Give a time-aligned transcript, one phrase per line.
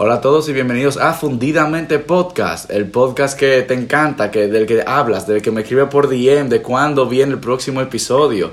[0.00, 4.64] Hola a todos y bienvenidos a Fundidamente Podcast, el podcast que te encanta, que del
[4.64, 8.52] que hablas, del que me escribe por DM, de cuándo viene el próximo episodio.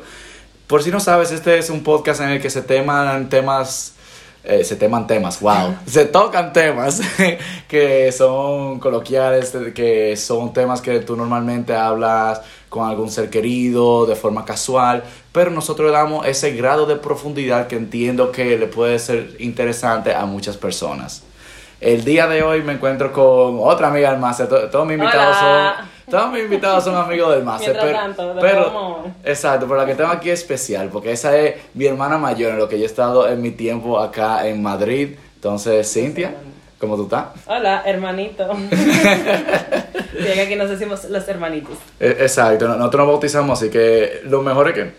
[0.65, 3.93] Por si no sabes, este es un podcast en el que se teman temas
[4.43, 6.99] eh, se teman temas, wow, se tocan temas
[7.67, 14.15] que son coloquiales, que son temas que tú normalmente hablas con algún ser querido de
[14.15, 18.97] forma casual, pero nosotros le damos ese grado de profundidad que entiendo que le puede
[18.97, 21.21] ser interesante a muchas personas.
[21.85, 24.47] El día de hoy me encuentro con otra amiga del máster.
[24.47, 27.77] Todos mis invitados son todos mis invitados son amigos del máster.
[27.79, 31.85] Pero, tanto, pero exacto, pero la que tengo aquí es especial porque esa es mi
[31.85, 35.15] hermana mayor en lo que yo he estado en mi tiempo acá en Madrid.
[35.35, 36.33] Entonces, Cintia,
[36.79, 37.25] ¿cómo tú estás?
[37.45, 38.49] Hola, hermanito.
[38.71, 41.77] y aquí nos decimos los hermanitos.
[41.99, 44.91] E, exacto, nosotros nos bautizamos, así que lo mejor es que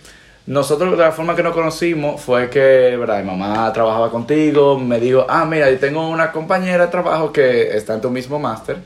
[0.46, 3.18] nosotros, de la forma que nos conocimos, fue que, ¿verdad?
[3.18, 7.77] Mi mamá trabajaba contigo, me dijo, ah, mira, yo tengo una compañera de trabajo que
[7.77, 8.78] está en tu mismo máster.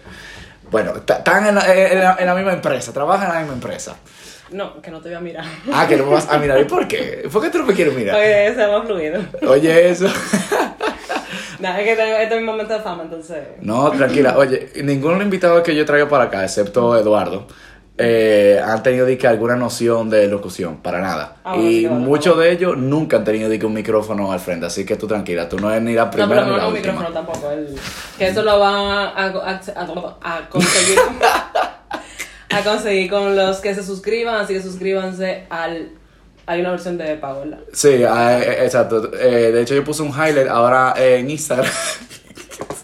[0.70, 3.97] Bueno, están en la, en, la, misma empresa, trabajan en la misma empresa.
[4.50, 5.44] No, que no te voy a mirar.
[5.72, 6.61] Ah, que no me vas a mirar.
[6.61, 7.28] ¿Y por qué?
[7.33, 8.17] ¿Por qué tú no me quieres mirar?
[8.17, 9.20] Oye, se más fluido.
[9.47, 10.06] Oye, eso.
[11.61, 13.36] No, es que este es mi momento de fama, entonces.
[13.61, 14.39] No, tranquila.
[14.39, 17.47] Oye, ninguno invitado que yo traigo para acá, excepto Eduardo,
[18.01, 21.37] eh, han tenido que alguna noción de locución, para nada.
[21.45, 24.97] Ah, y muchos de ellos nunca han tenido que un micrófono al frente, así que
[24.97, 27.09] tú tranquila, tú no eres ni la primera no, pero no, ni la un micrófono
[27.12, 27.51] tampoco,
[28.19, 30.98] que eso lo van a, a, conseguir.
[32.51, 35.91] a conseguir con los que se suscriban, así que suscríbanse al
[36.47, 37.61] hay una versión de pago, ¿verdad?
[37.73, 39.12] Sí, ah, eh, exacto.
[39.14, 41.70] Eh, de hecho, yo puse un highlight ahora en Instagram.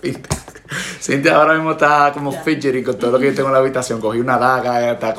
[1.00, 2.84] Cintia ahora mismo está como yeah.
[2.84, 4.00] con todo lo que yo tengo en la habitación.
[4.00, 5.14] Cogí una daga, está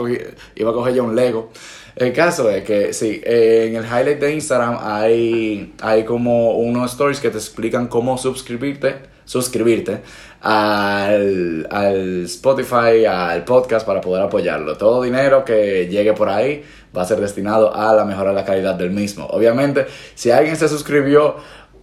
[0.56, 1.52] iba a coger ya un Lego.
[1.96, 7.20] El caso es que sí, en el highlight de Instagram hay, hay como unos stories
[7.20, 10.02] que te explican cómo suscribirte, suscribirte
[10.42, 14.78] al, al Spotify, al podcast para poder apoyarlo.
[14.78, 16.64] Todo dinero que llegue por ahí
[16.96, 19.26] va a ser destinado a la mejora de la calidad del mismo.
[19.26, 21.38] Obviamente, si alguien se suscribió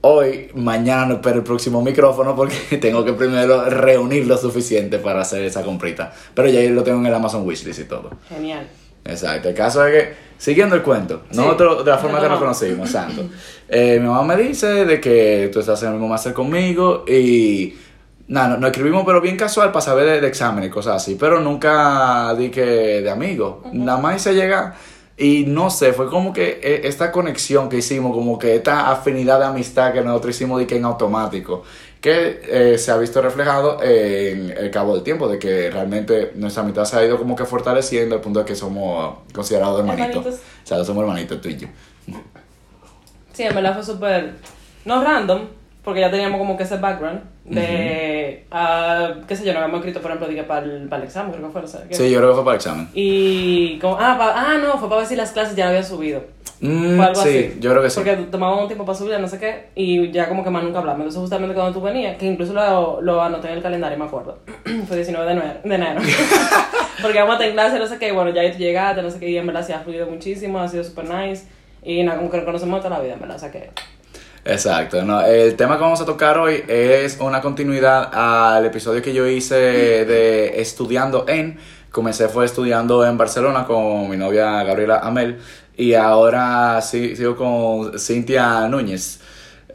[0.07, 5.23] hoy, mañana no espero el próximo micrófono porque tengo que primero reunir lo suficiente para
[5.23, 6.13] hacer esa comprita.
[6.35, 8.11] Pero ya lo tengo en el Amazon Wishlist y todo.
[8.29, 8.69] Genial.
[9.05, 9.49] Exacto.
[9.49, 13.25] El caso es que, siguiendo el cuento, nosotros de la forma que nos conocimos, santo.
[13.67, 17.75] Eh, mi mamá me dice de que tú estás en el mismo máster conmigo y
[18.29, 21.41] nada, nos escribimos pero bien casual para saber de, de examen y cosas así, pero
[21.41, 22.61] nunca di que
[23.01, 23.65] de amigos.
[23.73, 24.77] Nada más se llega
[25.17, 29.39] y no sé, fue como que e, esta conexión que hicimos, como que esta afinidad
[29.39, 31.63] de amistad que nosotros hicimos de que en automático,
[32.01, 36.63] que eh, se ha visto reflejado en el cabo del tiempo, de que realmente nuestra
[36.63, 40.27] amistad se ha ido como que fortaleciendo al punto de que somos considerados hermanitos.
[40.27, 41.69] O sea, somos hermanitos tú y yo.
[43.33, 44.35] Sí, en verdad fue súper,
[44.85, 45.47] no random,
[45.85, 50.01] porque ya teníamos como que ese background de, uh qué sé yo, no habíamos escrito,
[50.01, 52.19] por ejemplo, dije, para el, para el examen, creo que fue, o sea, Sí, yo
[52.19, 52.89] creo que fue para el examen.
[52.95, 56.23] Y como, ah, ah, no, fue para ver si las clases ya habían subido.
[56.61, 57.59] Mm, algo sí, así.
[57.61, 57.97] yo creo que sí.
[57.97, 60.79] Porque tomábamos un tiempo para subir, no sé qué, y ya como que más nunca
[60.79, 61.01] hablamos.
[61.01, 64.39] Entonces, justamente cuando tú venías, que incluso lo, lo anoté en el calendario, me acuerdo,
[64.89, 65.61] fue 19 de enero.
[65.63, 66.01] De enero.
[67.03, 69.19] Porque vamos a tener clase, no sé qué, y bueno, ya tú llegaste, no sé
[69.19, 71.45] qué, y en verdad se ha fluido muchísimo, ha sido súper nice,
[71.83, 73.71] y nada, como que nos conocemos toda la vida, en verdad, o sea que
[74.47, 79.15] Exacto, no, el tema que vamos a tocar hoy es una continuidad al episodio que
[79.15, 81.59] yo hice de estudiando en,
[81.91, 85.39] comencé fue estudiando en Barcelona con mi novia Gabriela Amel
[85.77, 89.21] y ahora sí, sigo con Cintia Núñez.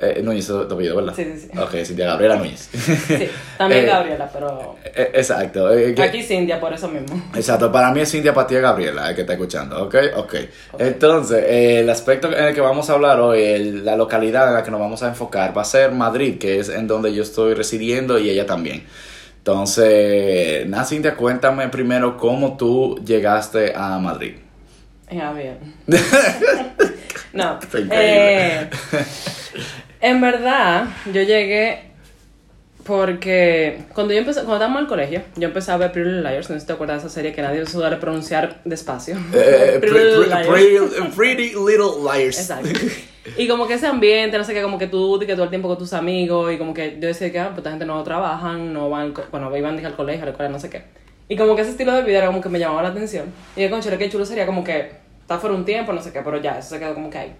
[0.01, 1.13] Eh, Núñez es tu apellido, ¿verdad?
[1.13, 1.59] Sí, sí, sí.
[1.59, 2.69] Ok, Cintia Gabriela Núñez.
[2.73, 4.77] Sí, también eh, Gabriela, pero...
[4.85, 5.67] Eh, exacto.
[6.01, 7.21] Aquí Cintia, por eso mismo.
[7.35, 9.95] Exacto, para mí es Cintia, para ti es Gabriela, el que está escuchando, ¿ok?
[10.15, 10.35] Ok.
[10.77, 14.71] Entonces, el aspecto en el que vamos a hablar hoy, la localidad en la que
[14.71, 18.17] nos vamos a enfocar, va a ser Madrid, que es en donde yo estoy residiendo
[18.17, 18.85] y ella también.
[19.39, 24.35] Entonces, nada, Cintia, cuéntame primero cómo tú llegaste a Madrid.
[25.11, 25.57] Ya, bien.
[27.33, 27.59] no.
[30.01, 31.89] En verdad, yo llegué
[32.89, 36.49] porque cuando yo empecé, cuando estábamos el colegio, yo empecé a ver Pretty Little Liars,
[36.49, 39.15] no sé si te acuerdas de esa serie que nadie suele pronunciar despacio.
[39.33, 42.39] Eh, pretty, Little Liars.
[42.39, 42.69] Exacto.
[43.37, 45.67] Y como que ese ambiente, no sé qué, como que tú, que todo el tiempo
[45.67, 48.73] con tus amigos, y como que yo decía que, ah, pues esta gente no trabajan,
[48.73, 50.83] no van, bueno, iban al colegio, a la escuela, no sé qué.
[51.27, 53.25] Y como que ese estilo de vida era como que me llamaba la atención.
[53.55, 54.89] Y de concho, qué chulo sería como que,
[55.21, 57.35] está fuera un tiempo, no sé qué, pero ya, eso se quedó como que ahí.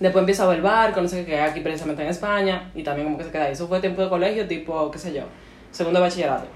[0.00, 3.16] Después empiezo a ver barco, no sé qué, aquí precisamente en España, y también como
[3.18, 3.52] que se queda ahí.
[3.52, 5.22] Eso fue tiempo de colegio, tipo, qué sé yo,
[5.70, 6.46] segundo bachillerato.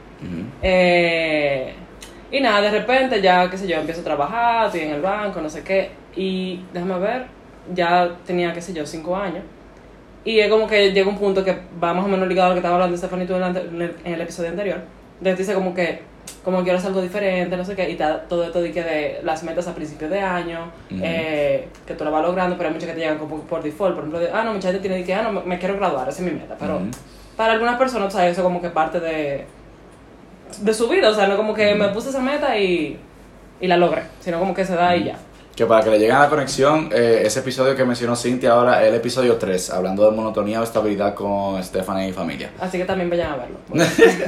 [0.63, 1.73] eh,
[2.31, 5.41] y nada, de repente ya, qué sé yo, empiezo a trabajar, estoy en el banco,
[5.41, 7.27] no sé qué, y déjame ver,
[7.75, 9.45] ya tenía, qué sé yo, cinco años.
[10.25, 12.55] Y es como que llega un punto que va más o menos ligado a lo
[12.57, 14.81] que estaba hablando Stephanie tú en el, ante- en el- en el episodio anterior.
[15.19, 16.03] Entonces dice como que,
[16.45, 19.21] como quiero hacer algo diferente, no sé qué, y está todo esto de que de
[19.23, 22.89] las metas a principios de año, eh, que tú lo vas logrando, pero hay muchas
[22.89, 23.95] que te llegan como por default.
[23.95, 26.09] Por ejemplo, de, ah, no, mucha gente tiene que, ah, no, me, me quiero graduar,
[26.09, 26.57] esa es mi meta.
[26.59, 26.81] Pero
[27.37, 29.47] para algunas personas, o sea, eso como que parte de,
[30.61, 32.99] de su vida, o sea, no como que me puse esa meta y,
[33.61, 35.19] y la logré, sino como que se da y ya.
[35.59, 38.87] Que para que le lleguen a la conexión, eh, ese episodio que mencionó Cintia ahora,
[38.87, 42.51] el episodio 3, hablando de monotonía o estabilidad con Stephanie y familia.
[42.61, 43.57] Así que también vayan a verlo.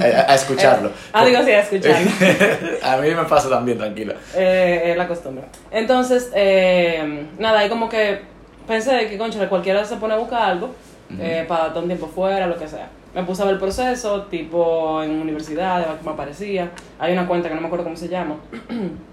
[0.01, 0.91] a, a escucharlo.
[1.13, 2.11] Ah, digo, sí, a escucharlo.
[2.83, 4.15] a mí me pasa también, tranquila.
[4.35, 5.45] Eh, es la costumbre.
[5.71, 8.23] Entonces, eh, nada, ahí como que
[8.67, 10.71] pensé que, concha, cualquiera se pone a buscar algo
[11.17, 12.89] eh, para dar un tiempo fuera, lo que sea.
[13.15, 15.55] Me puse a ver el proceso, tipo en ver qué
[16.05, 16.73] me aparecía.
[16.99, 18.35] Hay una cuenta que no me acuerdo cómo se llama,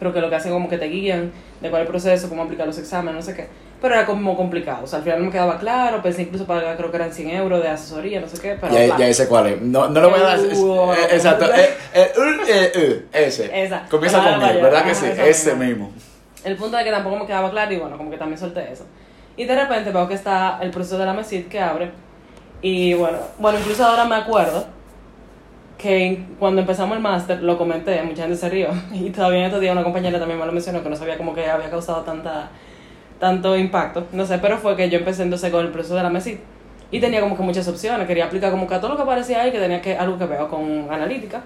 [0.00, 1.30] pero que lo que hacen como que te guían
[1.60, 3.46] de cuál es el proceso, cómo aplicar los exámenes, no sé qué.
[3.80, 6.76] Pero era como complicado, o sea, al final no me quedaba claro, pensé incluso pagar,
[6.76, 8.74] creo que eran 100 euros de asesoría, no sé qué, pero...
[8.74, 9.60] Ya, ya sé cuál es.
[9.62, 10.38] No, no lo voy a dar.
[10.38, 10.58] es-
[11.12, 11.46] exacto.
[13.12, 13.64] ese.
[13.64, 13.86] Esa.
[13.88, 15.06] Comienza con él, ¿verdad que sí?
[15.06, 15.92] Ese mismo.
[16.44, 18.86] El punto de que tampoco me quedaba claro y bueno, como que también solté eso.
[19.36, 21.90] Y de repente veo que está el proceso de la MESID que abre.
[22.62, 24.66] Y bueno, bueno, incluso ahora me acuerdo
[25.80, 28.68] que cuando empezamos el máster lo comenté, mucha gente se rió.
[28.92, 31.34] Y todavía en estos días una compañera también me lo mencionó que no sabía como
[31.34, 32.50] que había causado tanta,
[33.18, 34.06] tanto impacto.
[34.12, 36.36] No sé, pero fue que yo empecé entonces con el proceso de la MESID.
[36.92, 38.06] Y tenía como que muchas opciones.
[38.06, 40.26] Quería aplicar como que a todo lo que aparecía ahí, que tenía que algo que
[40.26, 41.42] ver o con analítica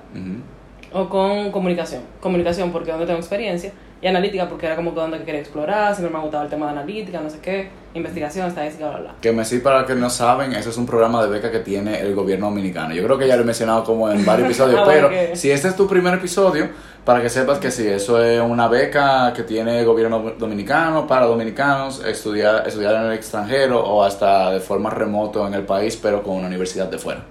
[0.92, 2.02] o con comunicación.
[2.20, 3.72] Comunicación porque es donde tengo experiencia
[4.04, 6.66] y analítica porque era como que donde quería explorar, siempre me ha gustado el tema
[6.66, 9.14] de analítica, no sé qué, investigación, estadística, bla, bla.
[9.22, 11.60] Que me sí, para los que no saben, eso es un programa de beca que
[11.60, 12.94] tiene el gobierno dominicano.
[12.94, 15.68] Yo creo que ya lo he mencionado como en varios episodios, Ah, pero si este
[15.68, 16.68] es tu primer episodio,
[17.02, 21.24] para que sepas que sí, eso es una beca que tiene el gobierno dominicano para
[21.24, 26.22] dominicanos, estudiar, estudiar en el extranjero o hasta de forma remoto en el país, pero
[26.22, 27.22] con una universidad de fuera.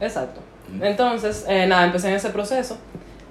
[0.00, 0.40] Exacto.
[0.80, 2.76] Entonces, eh, nada, empecé en ese proceso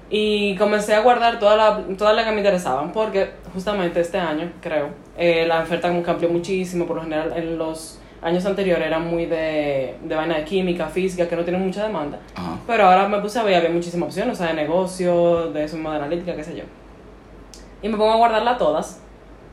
[0.10, 4.52] y comencé a guardar todas las todas las que me interesaban porque justamente este año,
[4.62, 8.88] creo, eh, la oferta como que amplió muchísimo, por lo general en los años anteriores
[8.88, 12.19] era muy de, de vaina de química, física, que no tienen mucha demanda.
[12.36, 12.57] Ajá.
[12.66, 15.75] Pero ahora me puse a ver, había muchísimas opciones, o sea, de negocio, de eso
[15.75, 16.63] mismo de analítica, qué sé yo.
[17.81, 19.00] Y me pongo a guardarla todas,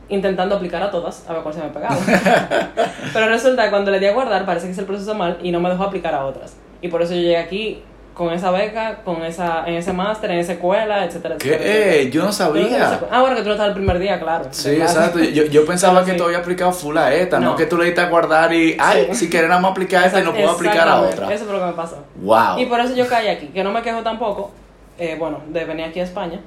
[0.09, 1.95] intentando aplicar a todas, a ver cuál se me pegaba.
[3.13, 5.51] Pero resulta que cuando le di a guardar, parece que hice el proceso mal y
[5.51, 6.57] no me dejó aplicar a otras.
[6.81, 7.83] Y por eso yo llegué aquí
[8.13, 11.49] con esa beca, con esa, en ese máster, en esa escuela, etcétera, ¿Qué?
[11.55, 11.95] etcétera.
[11.95, 12.99] Eh, yo no sabía.
[13.11, 14.45] Ah, bueno, que tú no estabas el primer día, claro.
[14.51, 15.19] Sí, exacto.
[15.19, 16.17] Yo, yo pensaba Pero que sí.
[16.17, 17.55] tú habías aplicado full a esta, no, No.
[17.55, 19.15] que tú le diste a guardar y, ay, Sí.
[19.15, 19.29] si
[19.59, 21.33] más aplicar esta y no puedo aplicar a otra.
[21.33, 22.03] Eso fue lo que me pasó.
[22.17, 22.59] Wow.
[22.59, 24.51] Y por eso yo caí aquí, que no me quejo tampoco,
[24.99, 26.39] eh, bueno, de venir aquí a España.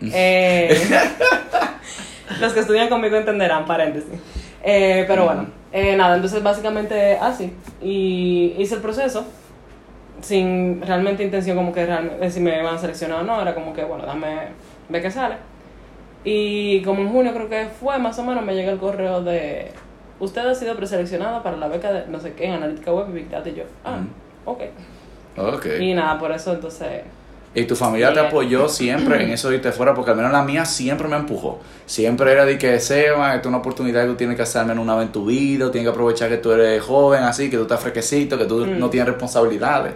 [0.00, 0.80] Eh,
[2.40, 4.10] los que estudian conmigo entenderán, paréntesis.
[4.62, 7.52] Eh, pero bueno, eh, nada, entonces básicamente así.
[7.82, 9.24] Y hice el proceso
[10.20, 13.72] sin realmente intención como que realmente, si me iban a seleccionar o no, era como
[13.72, 14.48] que, bueno, dame,
[14.88, 15.36] ve qué sale.
[16.24, 19.72] Y como en junio creo que fue, más o menos, me llega el correo de,
[20.20, 23.12] usted ha sido preseleccionado para la beca de no sé qué, en analítica web y
[23.12, 23.64] Big Data y yo.
[23.84, 24.00] Ah,
[24.44, 24.62] ok.
[25.36, 25.66] Ok.
[25.80, 27.02] Y nada, por eso entonces.
[27.54, 30.42] Y tu familia te apoyó siempre en eso de irte fuera, porque al menos la
[30.42, 31.58] mía siempre me empujó.
[31.86, 34.66] Siempre era de que, Seba, esta es una oportunidad que tú tienes que hacer al
[34.68, 37.56] menos una vez en tu vida, tienes que aprovechar que tú eres joven, así, que
[37.56, 38.78] tú estás fresquecito, que tú Mm.
[38.78, 39.94] no tienes responsabilidades.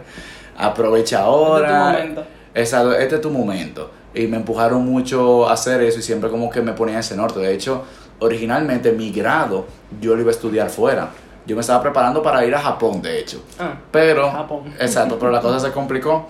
[0.56, 1.68] Aprovecha Este ahora.
[1.68, 2.24] es tu momento.
[2.54, 3.90] Exacto, este es tu momento.
[4.14, 7.38] Y me empujaron mucho a hacer eso y siempre como que me ponía ese norte.
[7.40, 7.84] De hecho,
[8.18, 9.66] originalmente mi grado
[10.00, 11.10] yo lo iba a estudiar fuera.
[11.46, 13.42] Yo me estaba preparando para ir a Japón, de hecho.
[13.58, 14.74] Ah, Pero, Japón.
[14.78, 16.28] exacto, pero la cosa se complicó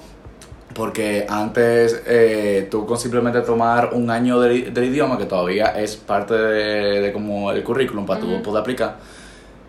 [0.75, 5.97] porque antes eh, tú con simplemente tomar un año del, del idioma, que todavía es
[5.97, 8.43] parte de, de como el currículum para tú Ujú.
[8.43, 8.97] poder aplicar,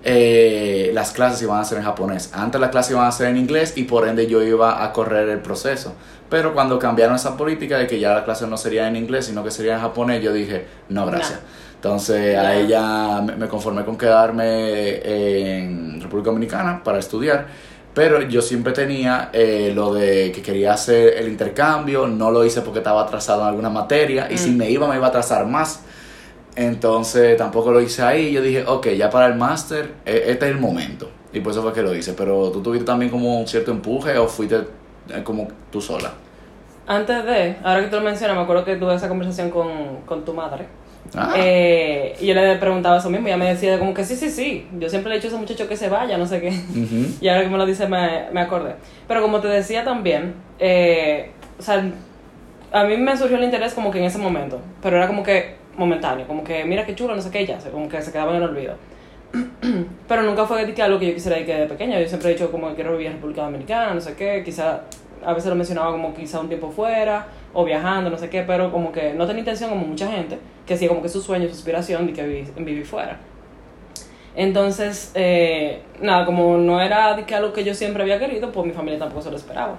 [0.04, 2.32] eh, las clases iban a ser en japonés.
[2.34, 5.30] Antes las clases iban a ser en inglés y por ende yo iba a correr
[5.30, 5.94] el proceso.
[6.30, 9.44] Pero cuando cambiaron esa política de que ya la clase no sería en inglés, sino
[9.44, 11.40] que sería en japonés, yo dije, no, gracias.
[11.76, 17.48] Entonces ahí ya me, me conformé con quedarme en República Dominicana para estudiar.
[17.94, 22.62] Pero yo siempre tenía eh, lo de que quería hacer el intercambio, no lo hice
[22.62, 24.58] porque estaba atrasado en alguna materia y si Mm.
[24.58, 25.82] me iba me iba a atrasar más.
[26.56, 28.32] Entonces tampoco lo hice ahí.
[28.32, 31.10] Yo dije, ok, ya para el máster, eh, este es el momento.
[31.34, 32.14] Y por eso fue que lo hice.
[32.14, 34.58] Pero tú tuviste también como un cierto empuje o fuiste
[35.10, 36.12] eh, como tú sola.
[36.86, 40.26] Antes de, ahora que tú lo mencionas, me acuerdo que tuve esa conversación con, con
[40.26, 40.68] tu madre.
[41.16, 44.16] Ah, Eh, y yo le preguntaba eso mismo y ella me decía como que sí,
[44.16, 44.68] sí, sí.
[44.80, 46.52] Yo siempre le he dicho a ese muchacho que se vaya, no sé qué.
[47.22, 48.76] Y ahora que me lo dice me, me acordé.
[49.08, 51.84] Pero como te decía también, eh, o sea,
[52.72, 55.56] a mí me surgió el interés como que en ese momento, pero era como que
[55.78, 58.38] momentáneo, como que mira qué chulo, no sé qué, ya, como que se quedaba en
[58.38, 58.76] el olvido.
[60.08, 62.00] pero nunca fue que algo que yo quisiera ir que de pequeña.
[62.00, 64.82] Yo siempre he dicho como que quiero vivir en República Dominicana, no sé qué, quizá
[65.26, 68.72] a veces lo mencionaba como quizá un tiempo fuera o viajando, no sé qué, pero
[68.72, 71.56] como que no tenía intención como mucha gente, que sí, como que su sueño, su
[71.56, 73.20] aspiración de que vivir, vivir fuera.
[74.36, 78.66] Entonces, eh, nada, como no era de que algo que yo siempre había querido, pues
[78.66, 79.78] mi familia tampoco se lo esperaba.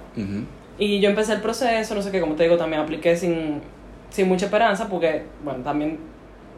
[0.77, 3.61] Y yo empecé el proceso, no sé qué, como te digo, también apliqué sin,
[4.09, 5.99] sin mucha esperanza, porque, bueno, también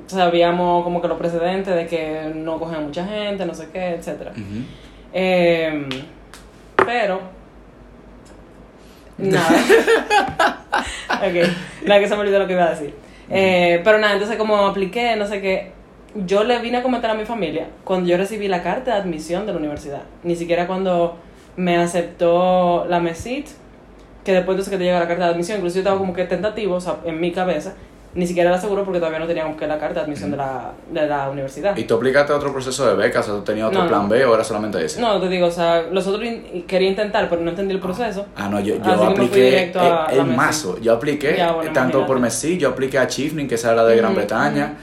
[0.06, 4.32] sabíamos como que los precedentes de que no cogían mucha gente, no sé qué, etc.
[5.14, 5.90] Em,
[6.86, 7.20] pero,
[9.18, 9.50] nada.
[11.10, 12.94] ok, nada que se me olvidó lo que iba a decir.
[13.30, 15.72] Eh, pero nada, entonces como apliqué, no sé qué,
[16.26, 19.46] yo le vine a comentar a mi familia cuando yo recibí la carta de admisión
[19.46, 20.04] de la universidad.
[20.24, 21.18] Ni siquiera cuando
[21.56, 23.48] me aceptó la MESIT,
[24.24, 26.26] que después de que te llega la carta de admisión, incluso yo estaba como que
[26.26, 27.76] tentativo, o sea, en mi cabeza,
[28.18, 30.72] ni siquiera era seguro porque todavía no teníamos que la carta de admisión de la,
[30.92, 31.78] de la universidad.
[31.78, 33.30] ¿Y tú aplicaste otro proceso de becas?
[33.30, 35.00] ¿O tú tenías otro plan B o era solamente ese?
[35.00, 36.28] No, te digo, o sea, los otros
[36.66, 38.26] quería intentar, pero no entendí el proceso.
[38.36, 39.72] Ah, no, yo, yo apliqué
[40.12, 40.80] el, mazo.
[40.82, 41.40] Yo apliqué
[41.74, 44.74] tanto por Messi, yo apliqué a Chiefning, que esa era de Gran Bretaña.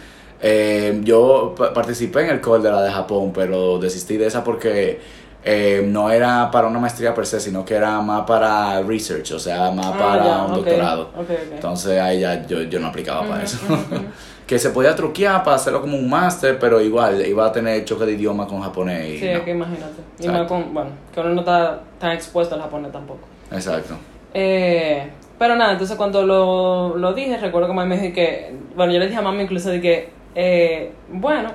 [0.40, 5.00] Eh, yo participé en el call de la de Japón, pero desistí de esa porque
[5.44, 9.38] eh, no era para una maestría per se, sino que era más para research, o
[9.38, 11.10] sea, más ah, para un doctorado.
[11.52, 13.58] Entonces ahí ya yo, yo no aplicaba para eso.
[14.46, 18.04] que se podía truquear para hacerlo como un máster, pero igual iba a tener choque
[18.06, 19.14] de idioma con japonés.
[19.14, 20.02] Y sí, que imagínate.
[20.18, 23.26] Y no con, bueno, que uno no está tan expuesto al japonés tampoco.
[23.50, 23.94] Exacto.
[24.32, 28.98] Eh, pero nada, entonces cuando lo, lo dije, recuerdo que me dijo que, bueno, yo
[28.98, 31.50] le dije a mami incluso de que, eh, bueno,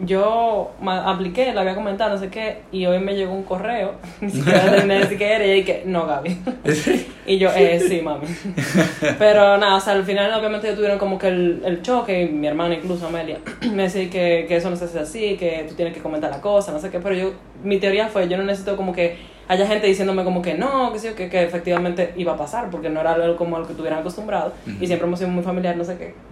[0.00, 4.30] yo apliqué, lo había comentado, no sé qué, y hoy me llegó un correo, ni
[4.30, 6.38] siquiera terminé de era, y dije, no, Gaby.
[7.26, 8.26] y yo, eh, sí, mami.
[9.18, 12.46] Pero nada, o sea, al final obviamente tuvieron como que el, el choque, y mi
[12.46, 13.38] hermana incluso, Amelia,
[13.72, 16.40] me decía que, que eso no se hace así, que tú tienes que comentar la
[16.40, 19.16] cosa, no sé qué, pero yo, mi teoría fue, yo no necesito como que
[19.48, 22.90] haya gente diciéndome como que no, que sí, que, que efectivamente iba a pasar, porque
[22.90, 25.84] no era algo como lo que tuvieran acostumbrado, y siempre hemos sido muy familiar, no
[25.84, 26.27] sé qué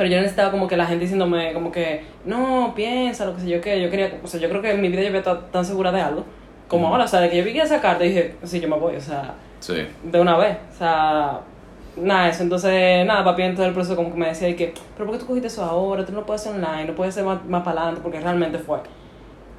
[0.00, 3.48] pero yo necesitaba como que la gente diciéndome como que, no, piensa, lo que sé
[3.50, 5.40] yo, que yo quería, o sea, yo creo que en mi vida yo había estado
[5.52, 6.24] tan segura de algo,
[6.68, 8.78] como ahora, o sea, de que yo vi esa carta y dije, sí, yo me
[8.78, 9.34] voy, o sea,
[10.02, 11.40] de una vez, o sea,
[11.98, 14.72] nada, eso, entonces, nada, papi en todo el proceso como que me decía y que,
[14.94, 16.06] pero ¿por qué tú cogiste eso ahora?
[16.06, 18.78] Tú no puedes hacer online, no puedes ser más, más para adelante, porque realmente fue.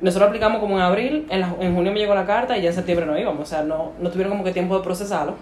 [0.02, 2.76] Nosotros aplicamos como en abril, en, en junio me llegó la carta y ya en
[2.76, 5.36] septiembre no íbamos, o sea, no, no tuvieron como que tiempo de procesarlo.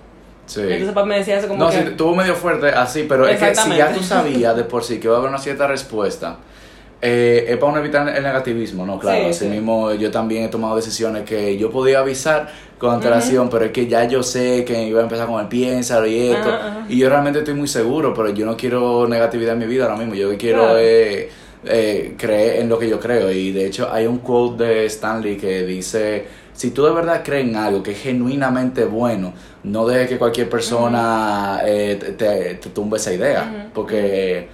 [0.49, 0.61] Sí.
[0.61, 1.77] Entonces papá me decía eso como no, que...
[1.77, 4.83] No, sí, tuvo medio fuerte así, pero es que si ya tú sabías de por
[4.83, 6.37] sí que va a haber una cierta respuesta,
[7.01, 8.97] eh, es para no evitar el negativismo, ¿no?
[8.97, 13.65] Claro, así mismo yo también he tomado decisiones que yo podía avisar con antelación, pero
[13.65, 16.49] es que ya yo sé que iba a empezar con el piensa y esto,
[16.89, 19.97] y yo realmente estoy muy seguro, pero yo no quiero negatividad en mi vida ahora
[19.97, 21.29] mismo, yo quiero eh,
[21.63, 25.37] eh, creer en lo que yo creo, y de hecho hay un quote de Stanley
[25.37, 26.25] que dice
[26.59, 29.31] si tú de verdad crees en algo que es genuinamente bueno,
[29.63, 33.69] no dejes que cualquier persona eh, te, te, tumbe esa idea.
[33.73, 34.47] Porque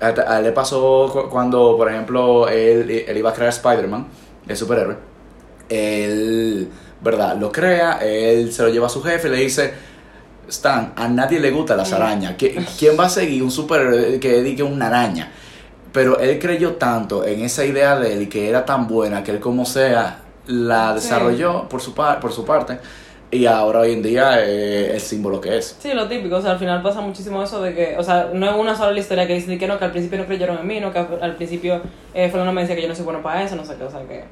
[0.00, 4.06] a, él le pasó cuando, por ejemplo, él, él iba a crear Spider-Man,
[4.46, 4.96] el superhéroe.
[5.68, 6.68] Él,
[7.00, 7.36] ¿verdad?
[7.36, 9.94] Lo crea, él se lo lleva a su jefe y le dice...
[10.46, 12.34] Stan, a nadie le gustan las arañas.
[12.36, 15.32] ¿Quién va a seguir un superhéroe que dedique una araña?
[15.90, 19.30] Pero él creyó tanto en esa idea de él y que era tan buena que
[19.30, 22.78] él como sea la desarrolló por, su por su parte
[23.30, 25.76] y ahora hoy en día es el símbolo que es.
[25.80, 28.48] Sí, lo típico, o sea, al final pasa muchísimo eso de que, o sea, no
[28.48, 30.66] es una sola la historia que dice que no, que al principio no creyeron en
[30.66, 31.80] mí, no, que al principio
[32.14, 33.90] eh, Fernando me decía que yo no soy bueno para eso, no sé qué, o
[33.90, 34.24] sea, que...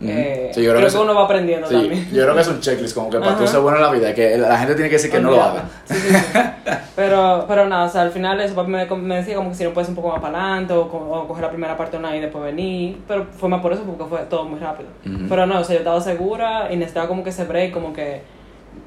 [0.00, 2.08] Eh, sí, yo creo, que, uno va aprendiendo también.
[2.12, 4.14] Yo creo que es un checklist, como que para tú ser bueno en la vida,
[4.14, 5.64] que la gente tiene que decir que no lo haga.
[5.86, 6.14] Sí, sí,
[6.96, 9.72] pero, pero nada, o sea, al final eso me, me decía como que si no
[9.72, 12.44] puedes un poco más para adelante o, o, coger la primera parte online y después
[12.44, 12.98] venir.
[13.08, 14.88] Pero fue más por eso, porque fue todo muy rápido.
[15.28, 18.22] Pero no, o sea, yo estaba segura y necesitaba como que ese break, como que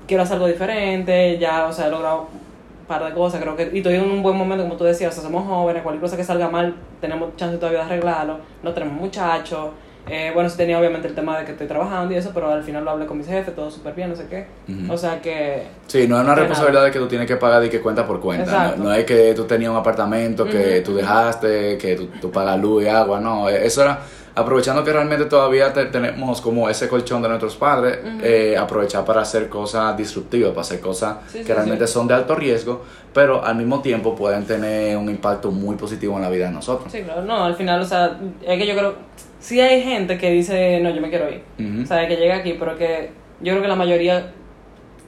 [0.08, 3.70] quiero hacer algo diferente, ya, o sea, he logrado un par de cosas, creo que,
[3.74, 6.18] y estoy en un buen momento, como tú decías, o sea, somos jóvenes, cualquier cosa
[6.18, 9.70] que salga mal, tenemos chance todavía de arreglarlo, no tenemos muchachos
[10.10, 12.64] eh, bueno, sí tenía obviamente el tema de que estoy trabajando y eso, pero al
[12.64, 14.48] final lo hablé con mis jefes, todo súper bien, no sé qué.
[14.90, 15.68] O sea que...
[15.88, 18.20] Sí, no es una responsabilidad de que tú tienes que pagar y que cuenta por
[18.20, 18.76] cuenta.
[18.78, 22.84] No, es que tú tenías un apartamento que tú dejaste, que tú, tú, pagas luz
[22.84, 23.48] y agua, no.
[23.48, 24.00] E, eso era
[24.36, 29.50] aprovechando que realmente todavía tenemos como ese colchón de nuestros padres, eh, aprovechar para hacer
[29.50, 32.84] cosas disruptivas, para hacer cosas que realmente son de alto riesgo,
[33.14, 36.92] pero al mismo tiempo pueden tener un impacto muy positivo en la vida de nosotros.
[36.92, 38.96] Sí, claro, no, al final, o sea, es que yo creo
[39.42, 41.44] sí hay gente que dice, no, yo me quiero ir.
[41.84, 43.10] O sea, que llega aquí, pero que
[43.42, 44.32] yo creo que la mayoría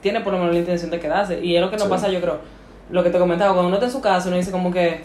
[0.02, 1.42] tiene por lo menos la intención de quedarse.
[1.42, 2.38] Y es lo que nos pasa, yo creo.
[2.90, 5.00] Lo que te comentaba, cuando uno está en su casa, uno dice como que,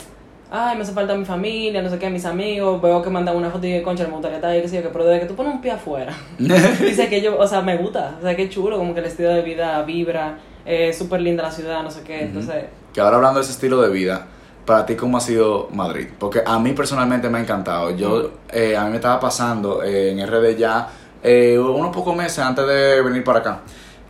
[0.51, 3.49] ay, me hace falta mi familia, no sé qué, mis amigos, veo que mandan una
[3.49, 5.25] foto y de concha, me gustaría estar ahí, qué sé yo, que, pero desde que
[5.27, 8.49] tú pones un pie afuera, dice que yo, o sea, me gusta, o sea, qué
[8.49, 12.01] chulo, como que el estilo de vida vibra, es súper linda la ciudad, no sé
[12.01, 14.27] qué, entonces, Que ahora hablando de ese estilo de vida,
[14.65, 16.07] para ti, ¿cómo ha sido Madrid?
[16.19, 17.89] Porque a mí personalmente me ha encantado.
[17.89, 20.87] Yo, eh, a mí me estaba pasando eh, en RD ya
[21.23, 23.61] eh, unos pocos meses antes de venir para acá,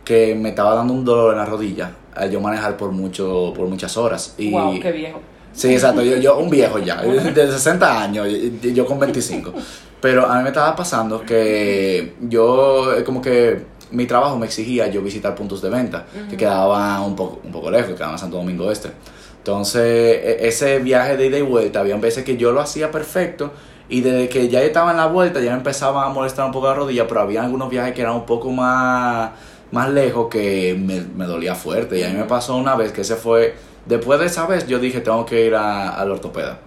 [0.04, 3.68] que me estaba dando un dolor en la rodilla al yo manejar por, mucho, por
[3.68, 4.34] muchas horas.
[4.36, 5.20] Y, wow, qué viejo.
[5.52, 6.02] Sí, exacto.
[6.02, 8.28] Yo, yo un viejo ya, de 60 años,
[8.62, 9.52] yo con 25.
[10.00, 14.86] Pero a mí me estaba pasando que yo, eh, como que mi trabajo me exigía
[14.88, 18.18] yo visitar puntos de venta, que quedaban un poco, un poco lejos, que quedaban en
[18.18, 18.90] Santo Domingo Este.
[19.38, 23.52] Entonces, e- ese viaje de ida y vuelta, había veces que yo lo hacía perfecto.
[23.88, 26.68] Y desde que ya estaba en la vuelta, ya me empezaba a molestar un poco
[26.68, 29.30] la rodilla, pero había algunos viajes que eran un poco más,
[29.72, 31.98] más lejos que me, me dolía fuerte.
[31.98, 33.54] Y a mí me pasó una vez que ese fue,
[33.86, 36.58] después de esa vez, yo dije, tengo que ir a- al ortopeda.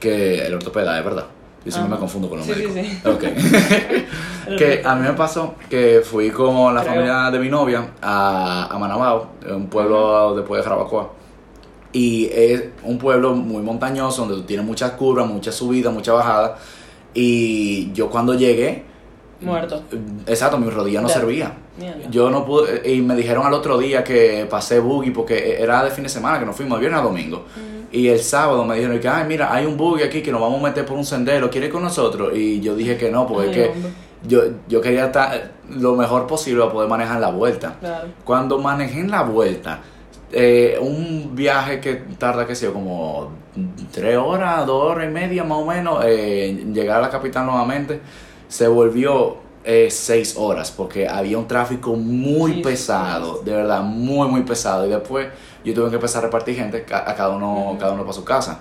[0.00, 1.24] Que el ortopeda, es verdad.
[1.64, 3.18] Yo siempre me confundo con los Sí, sí, médicos.
[3.20, 3.28] sí.
[4.46, 4.56] Ok.
[4.58, 6.94] que a mí me pasó que fui con la Creo.
[6.94, 11.12] familia de mi novia a, a Manabao, un pueblo después de Jarabacoa.
[11.92, 16.52] Y es un pueblo muy montañoso donde tiene muchas curvas, muchas subidas, muchas bajadas.
[17.14, 18.84] Y yo cuando llegué,
[19.40, 19.82] Muerto.
[20.26, 21.52] exacto, mi rodilla no servía.
[21.78, 22.10] Mierda.
[22.10, 25.90] Yo no pude, y me dijeron al otro día que pasé buggy porque era de
[25.90, 27.44] fin de semana que nos fuimos, de viernes a domingo.
[27.90, 30.60] Y el sábado me dijeron que, ay, mira, hay un buggy aquí que nos vamos
[30.60, 32.36] a meter por un sendero, ¿quieres ir con nosotros?
[32.36, 33.90] Y yo dije que no, porque Ay, es que hombre.
[34.26, 37.76] yo, yo quería estar lo mejor posible para poder manejar la vuelta.
[37.80, 38.08] Claro.
[38.24, 39.80] Cuando manejé en la vuelta,
[40.32, 43.30] eh, un viaje que tarda, qué sé yo, como
[43.90, 48.00] tres horas, dos horas y media más o menos, eh, llegar a la capital nuevamente,
[48.48, 54.42] se volvió eh, seis horas porque había un tráfico muy pesado, de verdad, muy, muy
[54.42, 54.86] pesado.
[54.86, 55.28] Y después
[55.64, 58.60] yo tuve que empezar a repartir gente a cada uno, cada uno para su casa.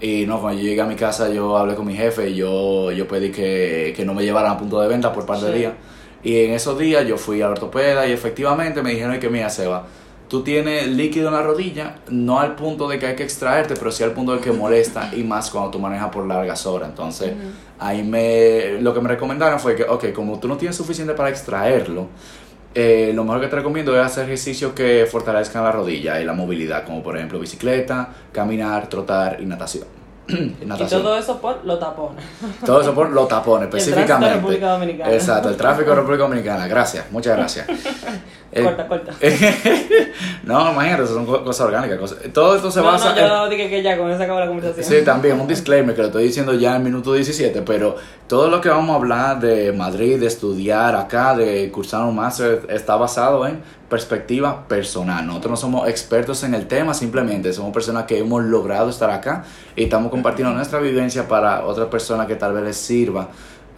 [0.00, 2.92] Y no, cuando yo llegué a mi casa, yo hablé con mi jefe y yo,
[2.92, 5.58] yo pedí que, que no me llevaran a punto de venta por par de Sí.
[5.58, 5.72] días.
[6.22, 9.86] Y en esos días yo fui al ortopeda y efectivamente me dijeron que mira, Seba,
[10.28, 13.90] tú tienes líquido en la rodilla, no al punto de que hay que extraerte, pero
[13.90, 16.90] sí al punto de que molesta y más cuando tú manejas por largas horas.
[16.90, 17.32] Entonces,
[17.78, 21.30] ahí me, lo que me recomendaron fue que, ok, como tú no tienes suficiente para
[21.30, 22.08] extraerlo,
[22.74, 26.34] eh, lo mejor que te recomiendo es hacer ejercicios que fortalezcan la rodilla y la
[26.34, 29.86] movilidad, como por ejemplo bicicleta, caminar, trotar y natación.
[30.28, 32.22] Y todo eso por los tapones.
[32.64, 34.34] Todo eso por los tapones, tránsito de específicamente.
[34.36, 35.12] República Dominicana.
[35.12, 36.66] Exacto, el tráfico de República Dominicana.
[36.66, 37.66] Gracias, muchas gracias.
[38.50, 39.12] El- Corta, corta.
[40.44, 41.98] no, imagínate, son co- cosas orgánicas.
[41.98, 44.46] cosas- Todo esto se no, basa no, yo dije que ya con eso acabó la
[44.46, 44.84] conversación.
[44.86, 48.60] Sí, también, un disclaimer que lo estoy diciendo ya en minuto 17, pero todo lo
[48.60, 53.46] que vamos a hablar de Madrid, de estudiar acá, de cursar un máster, está basado
[53.46, 55.26] en perspectiva personal.
[55.26, 59.44] Nosotros no somos expertos en el tema, simplemente somos personas que hemos logrado estar acá
[59.76, 63.28] y estamos compartiendo nuestra vivencia para otras personas que tal vez les sirva.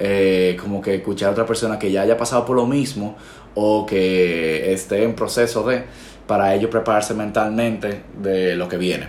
[0.02, 3.18] eh, como que escuchar a otra persona que ya haya pasado por lo mismo
[3.54, 5.84] o que esté en proceso de
[6.26, 9.08] para ellos prepararse mentalmente de lo que viene.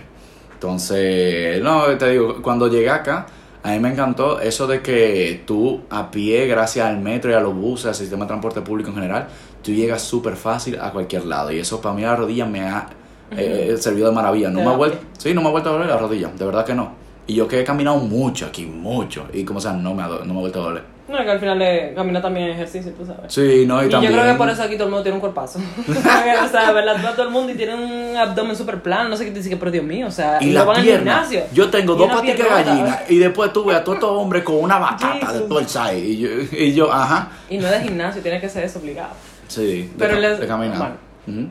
[0.54, 3.26] Entonces, no, te digo, cuando llegué acá,
[3.62, 7.40] a mí me encantó eso de que tú a pie, gracias al metro y a
[7.40, 9.28] los buses, al sistema de transporte público en general,
[9.62, 11.52] tú llegas súper fácil a cualquier lado.
[11.52, 12.88] Y eso para mí la rodilla me ha
[13.30, 14.50] eh, servido de maravilla.
[14.50, 16.66] No me, ha vuelto, sí, no me ha vuelto a doler la rodilla, de verdad
[16.66, 16.92] que no.
[17.26, 20.24] Y yo que he caminado mucho aquí, mucho, y como sea, no me ha, no
[20.24, 20.82] me ha vuelto a doler.
[21.12, 23.32] No, que al final de caminar también es ejercicio, tú sabes.
[23.32, 24.12] Sí, no, y, Y yo también...
[24.14, 25.58] creo que por eso aquí todo el mundo tiene un cuerpazo.
[25.88, 26.96] o sea, ¿verdad?
[27.02, 29.50] Todo- Todo el mundo y tiene un abdomen súper plano, no sé qué te dice
[29.50, 31.42] que, pero Dios mío, o sea, Y no la van al gimnasio.
[31.52, 34.10] Yo tengo Y dos una patitas de gallina y después tú ves a todos estos
[34.10, 35.98] hombres con una batata de todo el side.
[35.98, 37.28] Y yo, y yo, ajá.
[37.50, 39.10] Y no es de gimnasio, tiene que ser eso obligado.
[39.48, 40.78] Sí, de, Pero les- de caminar.
[40.78, 40.94] bueno.
[41.26, 41.48] Ujú.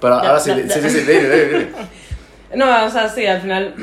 [0.00, 1.12] Pero ahora sí, sí, sí, sí.
[2.56, 3.74] No, o sea, sí, al final.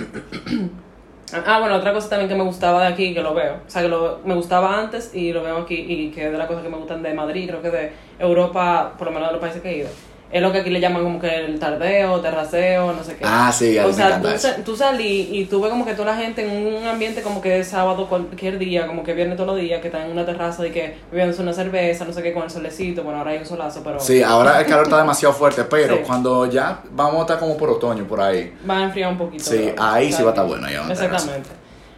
[1.31, 3.57] Ah, bueno, otra cosa también que me gustaba de aquí, que lo veo.
[3.67, 6.37] O sea, que lo, me gustaba antes y lo veo aquí, y que es de
[6.37, 9.33] las cosas que me gustan de Madrid, creo que de Europa, por lo menos de
[9.33, 9.89] los países que he ido.
[10.31, 13.23] Es lo que aquí le llaman como que el tardeo, terraceo, no sé qué.
[13.27, 14.47] Ah, sí, a O sea, tú, eso.
[14.47, 17.41] sa- tú salí y tú ves como que toda la gente en un ambiente como
[17.41, 20.67] que sábado cualquier día, como que viernes todos los días, que están en una terraza
[20.67, 23.01] y que bebiéndose una cerveza, no sé qué, con el solecito.
[23.03, 26.01] Bueno, ahora hay un solazo, pero Sí, ahora el calor está demasiado fuerte, pero Sí.
[26.05, 28.53] cuando ya vamos a estar como por otoño, por ahí.
[28.69, 29.43] va a enfriar un poquito.
[29.43, 31.49] Sí, pero, ahí sí va a estar bueno, ahí va a estar Exactamente.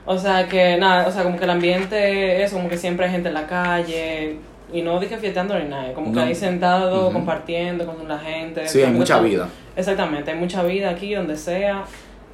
[0.06, 3.12] O sea que nada, o sea, como que el ambiente es como que siempre hay
[3.12, 4.38] gente en la calle
[4.74, 8.68] y no dije fiesteando ni nada, como que ahí sentado, compartiendo con la gente.
[8.68, 9.50] Sí, hay mucha vida.
[9.76, 11.84] Exactamente, hay mucha vida aquí, donde sea.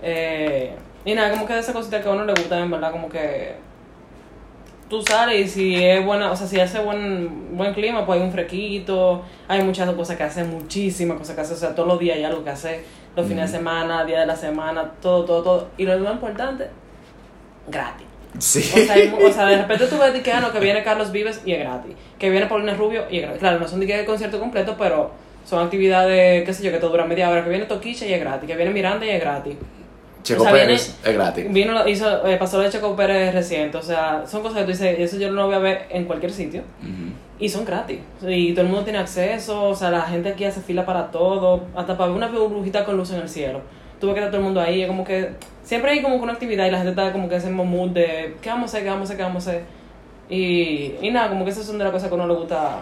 [0.02, 0.74] Eh,
[1.06, 3.10] y nada, como que de esa cosita que a uno le gusta, en verdad, como
[3.10, 3.56] que
[4.90, 8.26] tú sales y si es buena, o sea, si hace buen, buen clima, pues hay
[8.26, 12.00] un fresquito, hay muchas cosas que hacer, muchísimas cosas que hacer, o sea, todos los
[12.00, 12.84] días hay algo que hacer,
[13.16, 15.68] los fines de semana, día de la semana, todo, todo, todo.
[15.78, 16.70] Y lo más importante,
[17.68, 18.07] gratis.
[18.40, 18.60] Sí.
[18.60, 21.12] O sea, hay o sea, de repente tú ves que, ah, no, que viene Carlos
[21.12, 21.94] Vives y es gratis.
[22.20, 23.40] Que viene Paulina Rubio y es gratis.
[23.40, 25.12] Claro, no son de que concierto completo, pero
[25.46, 27.44] son actividades, qué sé yo, que te duran media hora.
[27.44, 28.48] Que viene Toquicha y es gratis.
[28.48, 29.56] Que viene Miranda y es gratis.
[30.24, 31.46] Checo o sea, Pérez es gratis.
[31.50, 33.78] Vino, hizo, eh, pasó lo de Checo Pérez reciente.
[33.78, 36.06] O sea, son cosas que tú dices, eso yo no lo voy a ver en
[36.06, 36.64] cualquier sitio.
[37.40, 38.00] Y son gratis.
[38.28, 39.70] Y todo el mundo tiene acceso.
[39.70, 41.66] O sea, la gente aquí hace fila para todo.
[41.76, 43.62] Hasta para ver una burbujita con luz en el cielo.
[44.00, 44.82] Tuve que estar todo el mundo ahí.
[44.82, 45.32] Es como que
[45.64, 47.90] siempre hay como que una actividad y la gente está como que en ese mood
[47.92, 49.64] de qué vamos a hacer, qué vamos a hacer, qué vamos a hacer.
[50.30, 52.80] Y, y nada, como que esas son de las cosas que a uno le gusta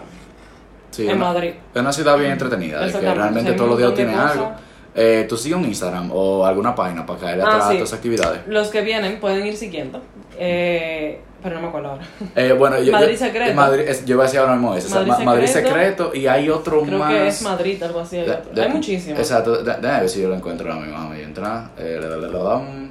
[0.90, 1.50] Sí, en una- Madrid.
[1.74, 4.52] Es una ciudad bien entretenida, de que realmente todos los días de tiene algo.
[4.98, 7.74] Eh, ¿Tú sigues un Instagram o alguna página para caerle Ah, atrás a sí.
[7.74, 8.40] todas esas actividades?
[8.46, 10.00] Los que vienen pueden ir siguiendo.
[10.38, 12.04] Eh, pero no me acuerdo ahora.
[12.34, 13.54] Eh, bueno, yo, Madrid Secreto.
[13.54, 14.88] Madrid, es- yo voy a decir ahora mismo eso.
[14.88, 16.10] o sea, Madrid Ma- Madrid Secreto.
[16.12, 17.12] Y hay otro Creo más.
[17.12, 18.16] que es Madrid, algo así.
[18.16, 18.52] Hay, De- otro.
[18.52, 19.18] de- hay muchísimos.
[19.20, 20.98] Exacto, déjame ver si yo lo encuentro ahora mismo.
[21.00, 21.70] Déjame entrar.
[21.78, 22.88] Eh, la, la, dam.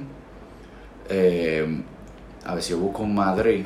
[1.08, 1.66] Eh,
[2.44, 3.64] a ver si yo busco Madrid.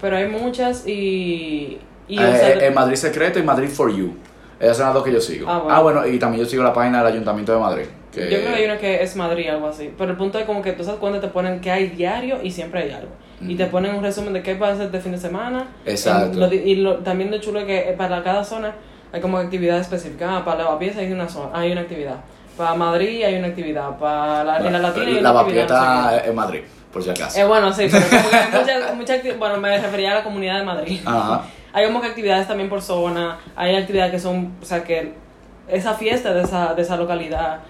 [0.00, 1.78] Pero hay muchas y.
[2.08, 4.16] y o Eh, sea, eh, Madrid Secreto y Madrid for You.
[4.58, 5.48] Esas son las dos que yo sigo.
[5.48, 6.06] Ah, bueno.
[6.06, 7.86] y también yo sigo la página del Ayuntamiento de Madrid.
[8.12, 9.90] Que, Yo creo que hay una que es Madrid, algo así.
[9.96, 12.50] Pero el punto es como que tú sabes cuando te ponen que hay diario y
[12.50, 13.08] siempre hay algo.
[13.46, 15.66] Y te ponen un resumen de qué va a hacer este fin de semana.
[15.84, 16.38] Exacto.
[16.38, 18.74] Lo y lo, también lo chulo es que eh, para cada zona
[19.12, 20.38] hay como actividad específica.
[20.38, 22.16] Ah, para Lavapiés hay una zona, hay una actividad.
[22.56, 23.98] Para Madrid hay una actividad.
[23.98, 25.68] Para la, en la Latina hay una La actividad.
[25.68, 26.60] no sé en Madrid,
[26.92, 27.38] por si acaso.
[27.38, 28.04] Eh, bueno, sí, pero
[28.94, 31.00] mucha, mucha bueno, me refería a la comunidad de Madrid.
[31.04, 31.42] Ajá.
[31.74, 35.14] Hay como que actividades también por zona, hay actividades que son, o sea, que
[35.68, 37.60] esa fiesta de esa, de esa localidad.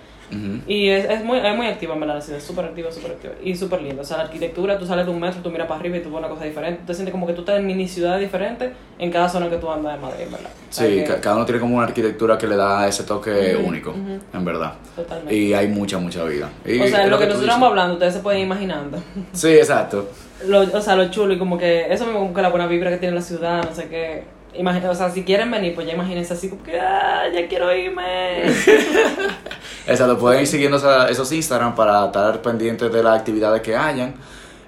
[0.67, 3.13] Y es, es, muy, es muy activa, en verdad, la ciudad, es súper activa, súper
[3.13, 3.35] activa.
[3.43, 4.03] Y súper linda.
[4.03, 6.11] O sea, la arquitectura, tú sales de un metro, tú miras para arriba y tú
[6.11, 6.81] ves una cosa diferente.
[6.81, 9.57] Tú te sientes como que tú estás en mini ciudades diferentes en cada zona que
[9.57, 10.51] tú andas de Madrid, en verdad.
[10.71, 13.93] Sí, que- cada uno tiene como una arquitectura que le da ese toque único,
[14.33, 14.75] en verdad.
[14.97, 15.35] Totalmente.
[15.35, 16.51] Y hay mucha, mucha vida.
[16.65, 18.99] Y o sea, es lo que nosotros estamos hablando, ustedes se pueden ir imaginando.
[19.33, 20.09] Sí, exacto.
[20.47, 22.91] Lo, o sea, lo chulo y como que eso mismo, como que la buena vibra
[22.91, 24.25] que tiene la ciudad, no sé qué.
[24.55, 27.75] Imagina, o sea, si quieren venir, pues ya imagínense así como que, ah, ya quiero
[27.75, 28.43] irme.
[29.87, 34.15] Exacto, pueden ir siguiendo esa- esos Instagram para estar pendientes de las actividades que hayan.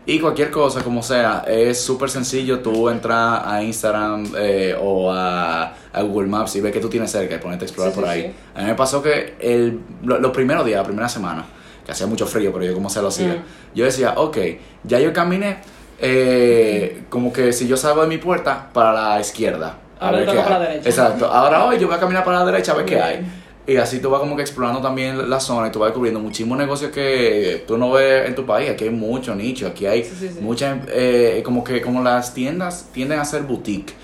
[0.06, 2.58] Y cualquier cosa, como sea, es súper sencillo.
[2.60, 7.10] Tú entras a Instagram eh, o a, a Google Maps y ves que tú tienes
[7.10, 8.22] cerca y ponerte a explorar Sí, sí, por ahí.
[8.22, 8.30] sí.
[8.54, 11.44] A mí me pasó que el, lo- los primeros días, la primera semana,
[11.86, 13.76] que hacía mucho frío, pero yo como se lo hacía, Mm.
[13.76, 14.36] yo decía, ok,
[14.84, 15.58] ya yo caminé
[15.98, 19.78] eh, como que si yo salgo de mi puerta para la izquierda.
[20.00, 20.88] A Ahora ver qué para la derecha.
[20.88, 21.26] Exacto.
[21.26, 23.26] Ahora hoy yo voy a caminar para la derecha a ver qué hay.
[23.66, 26.58] Y así tú vas como que explorando también la zona y tú vas descubriendo muchísimos
[26.58, 28.68] negocios que tú no ves en tu país.
[28.70, 30.40] Aquí hay mucho nicho, aquí hay Sí, sí, sí.
[30.42, 33.94] muchas, eh, como que como las tiendas tienden a ser boutique,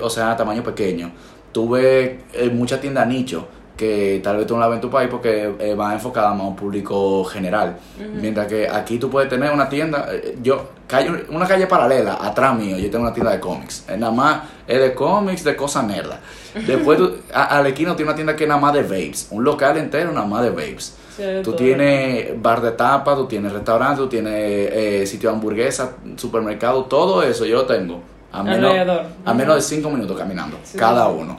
[0.00, 1.10] o sea, tamaño pequeño.
[1.50, 4.90] Tú ves eh, muchas tiendas nicho que tal vez tú no la ves en tu
[4.90, 7.76] país porque eh, van enfocadas más a un público general.
[8.20, 12.56] Mientras que aquí tú puedes tener una tienda, eh, yo, calle, una calle paralela, atrás
[12.56, 13.84] mío, yo tengo una tienda de cómics.
[13.88, 16.18] Eh, nada más es de cómics, de cosas nerdas.
[16.66, 19.28] Después tú, a, a la esquina tiene una tienda que es nada más de vapes,
[19.32, 20.94] un local entero nada más de vapes.
[21.16, 21.56] Sí, Tú todo.
[21.56, 27.22] tienes bar de tapa, tú tienes restaurante, tú tienes eh, sitio de hamburguesa, supermercado, todo
[27.22, 28.00] eso yo lo tengo.
[28.32, 29.02] A menos, Alrededor.
[29.24, 31.12] a menos de 5 minutos caminando, Sí, cada sí.
[31.16, 31.38] uno.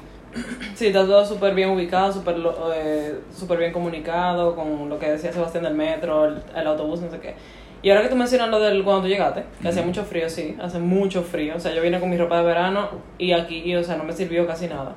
[0.76, 2.36] Sí, está todo súper bien ubicado, súper
[2.76, 7.10] eh, súper bien comunicado con lo que decía Sebastián del metro, el, el autobús, no
[7.10, 7.36] sé qué.
[7.82, 10.58] Y ahora que tú mencionas lo del cuando tú llegaste, que hacía mucho frío, sí,
[10.60, 11.56] hace mucho frío.
[11.56, 14.12] O sea, yo vine con mi ropa de verano y aquí, o sea, no me
[14.12, 14.95] sirvió casi nada.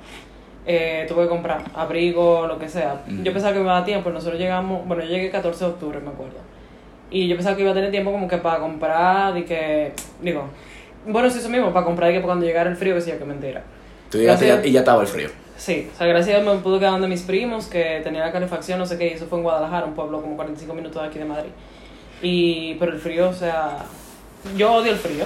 [0.66, 3.02] Eh, tuve que comprar abrigo, lo que sea.
[3.06, 5.64] Yo pensaba que me iba a dar tiempo, nosotros llegamos, bueno, yo llegué el 14
[5.64, 6.38] de octubre, me acuerdo.
[7.10, 10.44] Y yo pensaba que iba a tener tiempo como que para comprar y que, digo,
[11.06, 13.24] bueno, sí, eso mismo, para comprar y que cuando llegara el frío, que sí, que
[13.24, 13.62] mentira.
[14.10, 14.64] Tú llegaste Gracias.
[14.64, 15.28] ya- y ya estaba el frío.
[15.56, 18.30] Sí, o sea, gracias a Dios me pude quedar donde mis primos, que tenía la
[18.32, 21.08] calefacción, no sé qué, y eso fue en Guadalajara, un pueblo como 45 minutos de
[21.08, 21.50] aquí de Madrid.
[22.22, 23.78] Y, pero el frío, o sea,
[24.56, 25.24] yo odio el frío,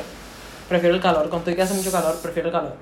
[0.68, 2.74] prefiero el calor, cuando estoy que hace mucho calor, prefiero el calor.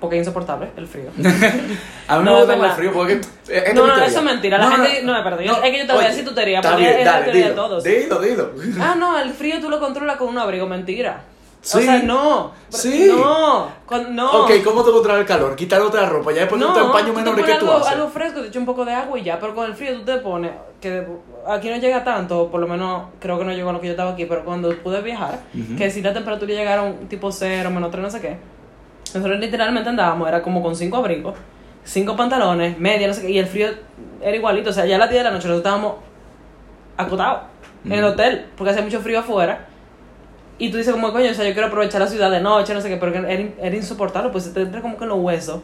[0.00, 1.10] Porque es insoportable el frío.
[2.08, 3.12] A mí No, me gusta es el frío porque.
[3.14, 5.92] esto No, no, eso es mentira, la gente- no, espérate, yo- es que yo te
[5.92, 7.84] voy a decir tu teoría, está porque bien, es la teoría de dilo, todos.
[7.84, 8.50] Dilo, dilo.
[8.80, 11.22] ah, no, el frío tú lo controlas con un abrigo, mentira.
[11.62, 11.78] Sí.
[11.78, 12.50] O sea, no.
[12.70, 13.08] Sí.
[13.08, 14.42] No, con- no.
[14.42, 15.54] Ok, ¿cómo te controlas el calor?
[15.54, 17.92] Quitar otra ropa, ya después No, te tú te menor que tú algo, haces.
[17.92, 20.04] algo fresco, te echo un poco de agua y ya, pero con el frío tú
[20.04, 21.06] te pones, que
[21.46, 23.92] aquí no llega tanto, por lo menos creo que no llegó a lo que yo
[23.92, 25.38] estaba aquí, pero cuando pude viajar,
[25.78, 28.38] que si la temperatura llegara a un tipo cero, menos tres, no sé qué,
[29.14, 31.34] nosotros literalmente andábamos, era como con cinco abrigos,
[31.84, 33.68] cinco pantalones, media, no sé qué, y el frío
[34.20, 35.94] era igualito, o sea, ya a las 10 de la noche nosotros estábamos
[36.96, 37.42] acotados
[37.84, 39.68] en el hotel, porque hacía mucho frío afuera.
[40.62, 42.80] Y tú dices como, coño, o sea, yo quiero aprovechar la ciudad de noche, no
[42.80, 45.60] sé qué, pero era, era insoportable, pues se te entra como que en los huesos.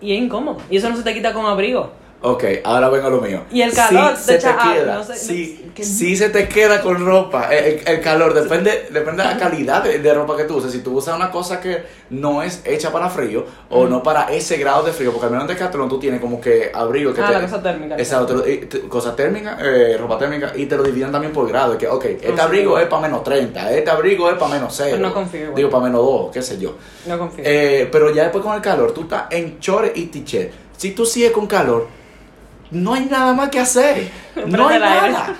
[0.00, 0.56] Y es incómodo.
[0.68, 1.92] Y eso no se te quita con abrigo.
[2.22, 3.42] Ok, ahora vengo a lo mío.
[3.52, 4.94] Y el calor Sí te se te queda.
[4.96, 7.54] no sé, sí, no- sí se te queda con ropa.
[7.54, 10.72] El, el- el calor depende, depende de la calidad de, de ropa que tú uses.
[10.72, 14.56] Si tú usas una cosa que no es hecha para frío o no para ese
[14.56, 17.26] grado de frío, porque al menos en Decathlon tú tienes como que abrigo que Ah,
[17.28, 17.96] te- la cosa térmica.
[17.96, 18.42] Exacto,
[18.88, 21.72] cosa térmica, eh, ropa térmica, y te lo dividen también por grado.
[21.72, 24.88] de que, ok, este abrigo es para menos 30, este abrigo es para menos 0.
[24.96, 25.54] Pero no confío igual.
[25.56, 26.74] Digo, para menos 2, qué sé yo.
[27.06, 27.44] No confío.
[27.46, 30.50] Eh, pero ya después con el calor, tú estás en chores y t-shirt.
[30.76, 31.86] Si tú sigues con calor,
[32.70, 34.10] no hay nada más que hacer.
[34.46, 35.34] No hay nada.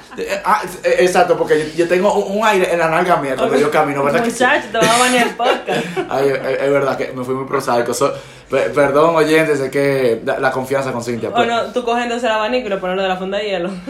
[0.44, 4.02] Ah, eh, exacto, porque yo, tengo un, aire en la nalga mía cuando yo camino,
[4.02, 4.22] ¿verdad?
[4.22, 4.44] que sí?
[4.44, 5.86] Muchacho, te va a banear el podcast.
[6.10, 7.92] Ay, es, es verdad que me fui muy prosaico.
[7.92, 8.14] So-
[8.48, 11.28] pe- perdón, oyentes, es que la, la confianza con Cintia.
[11.28, 11.46] O pues.
[11.46, 13.70] no, tú coges entonces el abanico y lo pones de la funda de hielo.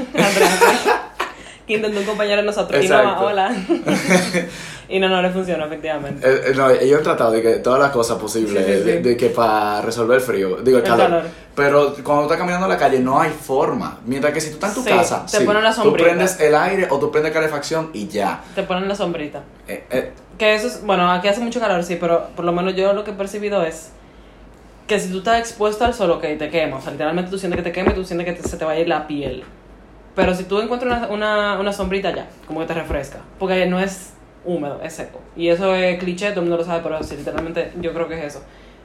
[1.67, 2.85] Que intentó un compañero de nosotros.
[2.85, 3.53] Y no, hola.
[4.89, 6.29] y no, no le funciona, efectivamente.
[6.29, 8.85] Eh, eh, no, ellos han tratado de que todas las cosas posibles, Sí, sí, sí.
[8.85, 11.07] De, de que para resolver el frío, digo el El calor.
[11.07, 11.25] calor.
[11.55, 13.99] Pero cuando tú estás caminando en la calle no hay forma.
[14.05, 16.09] Mientras que si tú estás en tu casa, te ponen la tú sombrita.
[16.09, 18.43] prendes el aire o tú prendes calefacción y ya.
[18.55, 19.43] Te ponen la sombrita.
[19.67, 22.75] Eh, eh, Que eso es, bueno, aquí hace mucho calor, sí, pero por lo menos
[22.77, 23.91] yo lo que he percibido es
[24.87, 26.77] que si tú estás expuesto al sol, ok, te quema.
[26.77, 28.65] O sea, literalmente tú sientes que te quema y tú sientes que te- se te
[28.65, 29.43] va a ir la piel.
[30.15, 33.19] Pero si tú encuentras una, una, una sombrita ya, como que te refresca.
[33.39, 34.11] Porque no es
[34.47, 35.21] húmedo, es seco.
[35.37, 38.19] Y eso es cliché, todo el mundo lo sabe, pero sí, literalmente yo creo que
[38.19, 38.43] es eso.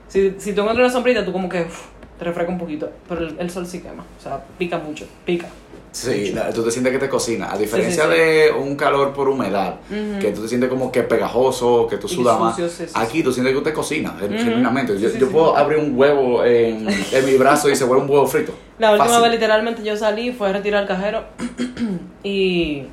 [0.07, 1.85] Si, si tú encuentras una sombrita, tú como que uf,
[2.19, 2.89] te refresca un poquito.
[3.07, 4.03] Pero el, el sol sí quema.
[4.19, 5.47] O sea, pica mucho, pica.
[5.93, 7.51] sí, la- tú te sientes que te cocina.
[7.51, 8.17] A diferencia sí, sí.
[8.17, 10.19] de un calor por humedad, Ujú.
[10.19, 12.57] que tú te sientes como que pegajoso, que tú sudas más.
[12.93, 14.33] Aquí tú sientes que te cocina, Ujú.
[14.37, 14.99] genuinamente.
[14.99, 18.27] Yo, yo puedo abrir un huevo en, en mi brazo y se vuelve un huevo
[18.27, 18.53] frito.
[18.79, 19.21] La última Fácil.
[19.23, 21.23] vez literalmente yo salí, fue a retirar el cajero
[22.23, 22.83] y,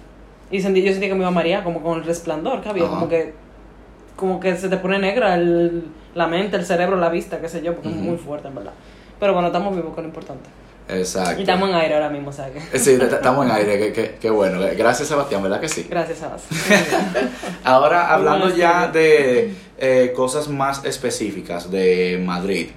[0.50, 2.84] y sentí, yo sentí que me iba a marear, como con el resplandor que había,
[2.84, 2.94] Ajá.
[2.94, 3.34] como que
[4.16, 5.84] como que se te pone negra el-
[6.14, 8.72] la mente, el cerebro, la vista, qué sé yo, porque es muy fuerte en verdad.
[9.20, 10.48] Pero bueno, estamos vivos, que es lo importante.
[10.88, 11.38] Exacto.
[11.38, 12.30] Y estamos en aire ahora mismo,
[12.72, 12.78] que...
[12.78, 14.58] Sí, estamos en aire, que, que, que bueno.
[14.76, 15.86] Gracias, Sebastián, ¿verdad que sí?
[15.88, 16.42] Gracias vos.
[17.64, 22.68] Ahora, hablando ya de eh, cosas más específicas de Madrid,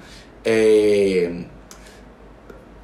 [0.43, 1.45] eh,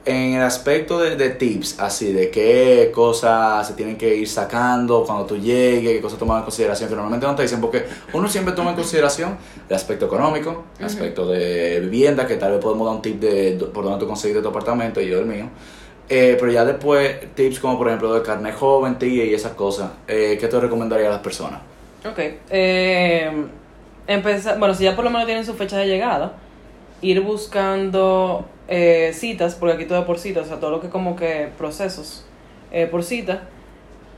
[0.07, 5.03] en el aspecto de, de tips, así, de qué cosas se tienen que ir sacando
[5.05, 8.29] cuando tú llegues, qué cosas tomar en consideración, que normalmente no te dicen, porque uno
[8.29, 12.87] siempre toma en consideración el aspecto económico, el aspecto de vivienda, que tal vez podemos
[12.87, 15.49] dar un tip de por dónde tú conseguiste tu apartamento y yo el mío.
[16.09, 19.91] Eh, pero ya después, tips como por ejemplo de carne joven, tía y esas cosas,
[20.07, 21.59] eh, ¿qué te recomendaría a las personas?
[22.09, 22.19] Ok.
[22.49, 23.45] Eh,
[24.07, 26.33] empezar, bueno, si ya por lo menos tienen su fecha de llegada,
[27.01, 30.89] ir buscando eh, citas, porque aquí todo es por citas, o sea, todo lo que
[30.89, 32.25] como que procesos
[32.71, 33.43] eh, por cita,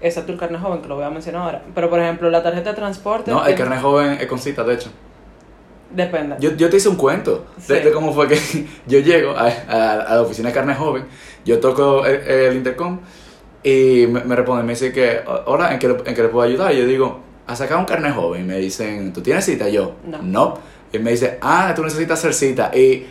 [0.02, 1.62] excepto el carne joven, que lo voy a mencionar ahora.
[1.76, 3.32] Pero por ejemplo, la tarjeta de transporte.
[3.32, 4.90] No, el eh, carne joven es con cita, de hecho.
[5.92, 6.36] Depende.
[6.40, 7.84] Yo, yo te hice un cuento de, Sí.
[7.84, 8.38] de cómo fue que
[8.88, 11.06] yo llego a, a- a la oficina de carne joven,
[11.46, 13.00] yo toco el, el intercom
[13.64, 16.48] y me, me responden, me dice que, hola, ¿en qué, le- ¿en qué le puedo
[16.48, 16.74] ayudar?
[16.74, 18.42] Y yo digo, a sacar un carne joven.
[18.42, 19.68] Y me dicen, ¿tú tienes cita?
[19.70, 20.60] Yo, No.
[20.94, 22.72] Y me dice, ah, tú necesitas hacer cita.
[22.76, 23.06] Y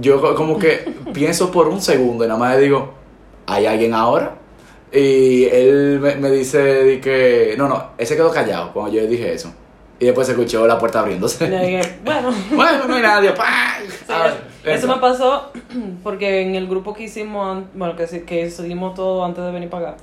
[0.00, 2.92] yo co- como que pienso por un segundo y nada más le digo,
[3.46, 4.36] ¿hay alguien ahora?
[4.92, 9.06] Y él me, me dice que, no, no, él se quedó callado cuando yo le
[9.08, 9.52] dije eso.
[10.00, 11.48] Y después se escuchó la puerta abriéndose.
[11.50, 12.30] Yo dije, bueno.
[12.52, 13.32] Bueno, no hay nadie.
[13.36, 13.74] ¡pah!
[13.80, 15.52] Sí, A ver, eso me pasó
[16.02, 19.90] porque en el grupo que hicimos, bueno, que, que seguimos todo antes de venir para
[19.90, 19.96] acá,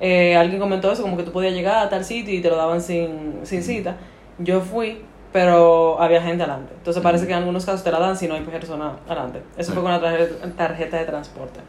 [0.00, 2.56] eh, alguien comentó eso, como que tú podías llegar a tal sitio y te lo
[2.56, 3.96] daban sin, sin cita.
[4.38, 6.72] Yo fui, pero había gente adelante.
[6.76, 9.42] Entonces parece que en algunos casos te la dan si no hay persona adelante.
[9.56, 10.00] Eso fue con la
[10.56, 11.60] tarjeta, de transporte.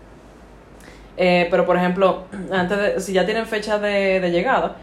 [1.17, 4.75] Eh, pero por ejemplo, antes de, si ya tienen fecha de, de llegada,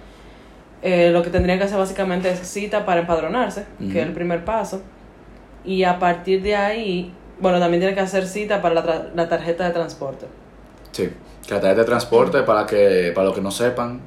[0.82, 4.44] eh, lo que tendrían que hacer básicamente es cita para empadronarse, que es el primer
[4.44, 4.82] paso.
[5.64, 9.28] Y a partir de ahí, bueno, también tienen que hacer cita para la, tra- la
[9.28, 10.26] tarjeta de transporte.
[10.92, 11.10] Sí,
[11.46, 14.00] que la tarjeta de transporte, para, que, para los que no sepan,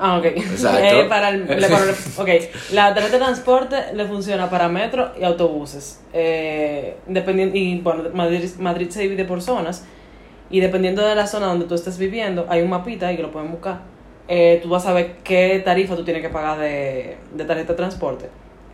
[0.00, 0.24] Ah, ok.
[0.36, 0.78] Exacto.
[1.00, 2.28] Eh, para el- le- para el- ok,
[2.72, 6.00] la tarjeta de transporte le funciona para metro y autobuses.
[6.12, 9.84] Eh, dependiendo, y bueno, Madrid, Madrid se divide por zonas.
[10.50, 13.30] Y dependiendo de la zona donde tú estés viviendo, hay un mapita ahí que lo
[13.32, 13.80] pueden buscar.
[14.28, 17.76] Eh, tú vas a ver qué tarifa tú tienes que pagar de, de tarjeta de
[17.76, 18.28] transporte.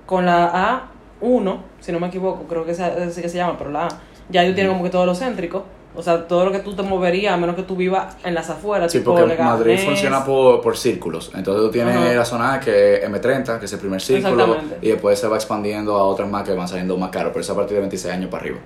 [0.04, 0.90] Con la
[1.22, 3.88] A1, si no me equivoco, creo que es así que se llama, pero la A,
[4.28, 5.64] ya ellos tienen como que todo lo céntrico.
[5.98, 8.48] O sea, todo lo que tú te moverías, a menos que tú vivas en las
[8.48, 8.92] afueras.
[8.92, 9.52] Sí, tipo porque Leganés.
[9.54, 11.32] Madrid funciona por, por círculos.
[11.34, 15.18] Entonces tú tienes la zona que es M30, que es el primer círculo, y después
[15.18, 17.74] se va expandiendo a otras más que van saliendo más caros, pero eso a partir
[17.74, 18.58] de 26 años para arriba.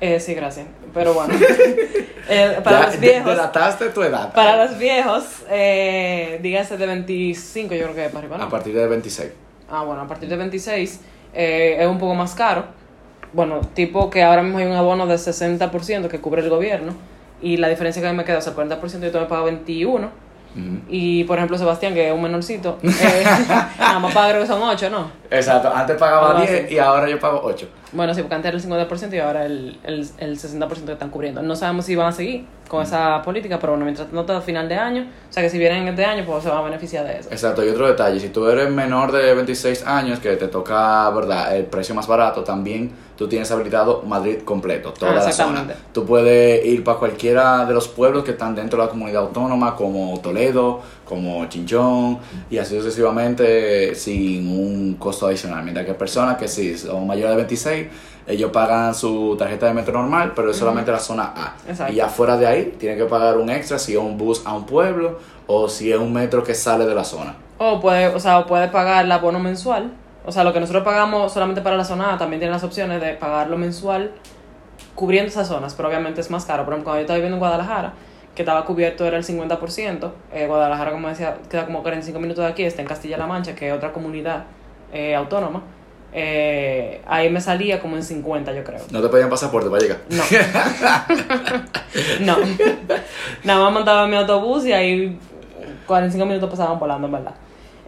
[0.00, 0.66] Eh, sí, gracias.
[0.94, 1.34] Pero bueno,
[2.32, 4.32] Eh, para Ya, los de- viejos, delataste tu edad.
[4.32, 8.44] para los viejos, eh, dígase de 25, yo creo que es para arriba, ¿no?
[8.44, 9.30] A partir de 26.
[9.68, 11.00] Ah, bueno, a partir de 26
[11.34, 12.64] eh, es un poco más caro.
[13.32, 16.94] Bueno, tipo que ahora mismo hay un abono de 60% que cubre el gobierno.
[17.42, 19.30] Y la diferencia que a mí me queda, o sea, el 40% yo tengo que
[19.30, 20.10] pagar 21
[20.52, 20.78] Ujú.
[20.88, 23.24] y por ejemplo Sebastián, que es un menorcito, eh,
[23.78, 25.10] nada más paga creo que son 8, ¿no?
[25.30, 26.74] Exacto, antes pagaba Algo 10 así.
[26.74, 27.68] y ahora yo pago 8.
[27.92, 31.10] Bueno, sí, porque antes era el 50% y ahora el, el, el 60% que están
[31.10, 31.40] cubriendo.
[31.42, 34.68] No sabemos si van a seguir con esa política, pero bueno, mientras no está final
[34.68, 37.18] de año, o sea que si vienen este año, pues se van a beneficiar de
[37.20, 37.28] eso.
[37.30, 41.56] Exacto, y otro detalle, si tú eres menor de 26 años, que te toca, ¿verdad?,
[41.56, 45.66] el precio más barato, también tú tienes habilitado Madrid completo, toda Ah, la zona.
[45.92, 49.76] Tú puedes ir para cualquiera de los pueblos que están dentro de la comunidad autónoma,
[49.76, 55.62] como Toledo, como Chinchón, y así sucesivamente, sin un costo adicional.
[55.64, 57.86] Mientras que personas que sí son mayores de 26,
[58.26, 61.56] ellos pagan su tarjeta de metro normal, pero es solamente la zona A.
[61.68, 61.92] Exacto.
[61.92, 64.54] Y ya fuera de ahí, tienen que pagar un extra si es un bus a
[64.54, 67.34] un pueblo o si es un metro que sale de la zona.
[67.58, 69.92] O puede, o sea, o puede pagar el abono mensual.
[70.24, 73.00] O sea, lo que nosotros pagamos solamente para la zona A, también tiene las opciones
[73.00, 74.12] de pagarlo mensual
[74.94, 76.64] cubriendo esas zonas, pero obviamente es más caro.
[76.64, 77.94] Por ejemplo, cuando yo estaba viviendo en Guadalajara,
[78.34, 82.50] que estaba cubierto era el 50%, eh, Guadalajara, como decía, queda como 45 minutos de
[82.50, 84.44] aquí, está en Castilla-La Mancha, que es otra comunidad
[84.92, 85.62] eh, autónoma.
[86.12, 88.80] Eh, ahí me salía como en 50, yo creo.
[88.90, 89.98] No te pedían pasaporte para llegar.
[90.10, 90.22] No.
[92.20, 92.36] no.
[93.44, 95.18] Nada más montaba mi autobús y ahí
[95.86, 97.34] 45 minutos pasaban volando, en verdad.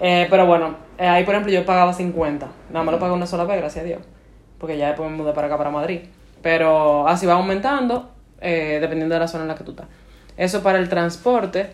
[0.01, 2.47] Eh, pero bueno, eh, ahí por ejemplo yo pagaba 50.
[2.71, 4.01] Nada más lo pagué una sola vez, gracias a Dios.
[4.59, 6.03] Porque ya después me mudé para acá, para Madrid.
[6.43, 8.11] Pero así va aumentando,
[8.41, 9.87] eh, dependiendo de la zona en la que tú estás.
[10.37, 11.71] Eso para el transporte.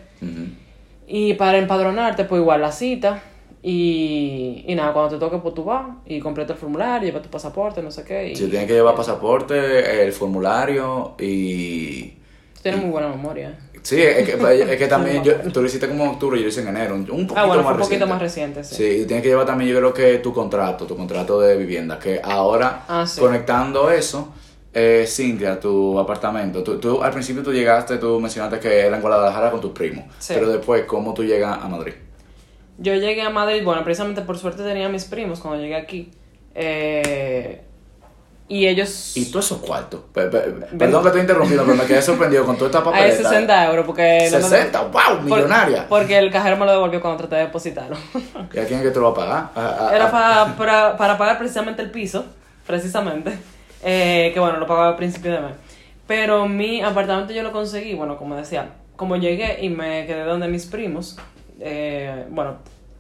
[1.07, 3.23] Y para empadronarte, pues igual la cita.
[3.63, 7.29] Y, y nada, cuando te toque, pues tú vas y completas el formulario, llevas tu
[7.29, 8.31] pasaporte, no sé qué.
[8.31, 12.13] Y Si tienes que llevar pasaporte, el formulario y...
[12.55, 13.59] tú tienes muy buena memoria.
[13.83, 16.45] Sí, es que, es que también yo, tú lo hiciste como en octubre y yo
[16.47, 18.07] lo hice en enero, un poquito Ah, bueno, más un poquito reciente.
[18.07, 18.75] más reciente, sí.
[18.75, 21.99] Sí, y tienes que llevar también, yo creo que tu contrato, tu contrato de vivienda,
[21.99, 23.21] que ahora, Ah, sí.
[23.21, 24.33] conectando eso,
[24.75, 29.03] eh, Cintia, tu apartamento, tú, tú al principio tú llegaste, tú mencionaste que era en
[29.03, 30.35] Guadalajara con tus primos, Sí.
[30.35, 31.95] pero después, ¿cómo tú llegas a Madrid?
[32.79, 36.11] Yo llegué a Madrid, bueno, precisamente por suerte tenía a mis primos cuando llegué aquí.
[36.55, 37.61] Eh,
[38.49, 39.17] y ellos...
[39.17, 40.01] Y todos esos cuartos.
[40.13, 40.39] Pe- pe-
[40.79, 43.29] Perdón que estoy interrumpiendo, pero me quedé sorprendido con toda esta papeleta.
[43.29, 44.29] 60 euros porque...
[44.33, 45.87] no me- 60, wow, millonaria.
[45.89, 47.97] porque el cajero me lo devolvió cuando traté de depositarlo.
[48.53, 49.67] ¿Y a quién es que tú lo vas a pagar?
[49.67, 52.25] A- a- Era para, para, para pagar precisamente el piso,
[52.67, 53.39] precisamente.
[53.85, 55.53] Eh, que bueno, lo pagaba al principio de mes.
[56.07, 60.49] Pero mi apartamento yo lo conseguí, bueno, como decía, como llegué y me quedé donde
[60.49, 61.17] mis primos,
[61.61, 62.57] eh, bueno,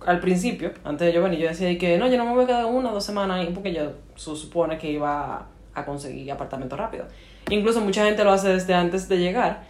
[0.08, 2.46] al principio, antes de yo venir, yo decía que no, yo no me voy a
[2.46, 6.76] quedar una o dos semanas ahí porque yo se supone que iba a conseguir apartamento
[6.76, 7.04] rápido.
[7.50, 9.62] Incluso mucha gente lo hace desde antes de llegar.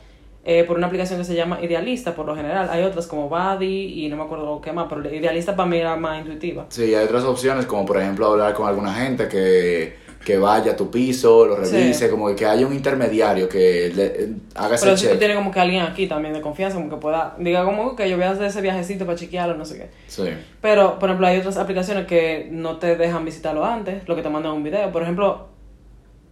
[0.44, 2.70] eh, por una aplicación que se llama Idealista, por lo general.
[2.70, 5.94] Hay otras como Buddy y no me acuerdo qué más, pero Idealista para mí era
[5.96, 6.64] más intuitiva.
[6.70, 9.96] Sí, hay otras opciones, como por ejemplo hablar con alguna gente que,
[10.28, 12.10] que vaya a tu piso, lo revise, Sí.
[12.10, 15.18] como que haya un intermediario que le, eh, haga ese Pero check.
[15.18, 18.16] tienes como que alguien aquí también de confianza, como que pueda, diga como que yo
[18.18, 19.90] voy a hacer ese viajecito para chequearlo, no sé qué.
[20.06, 20.28] Sí.
[20.60, 24.28] Pero, por ejemplo, hay otras aplicaciones que no te dejan visitarlo antes, lo que te
[24.28, 24.92] mandan un video.
[24.92, 25.46] Por ejemplo,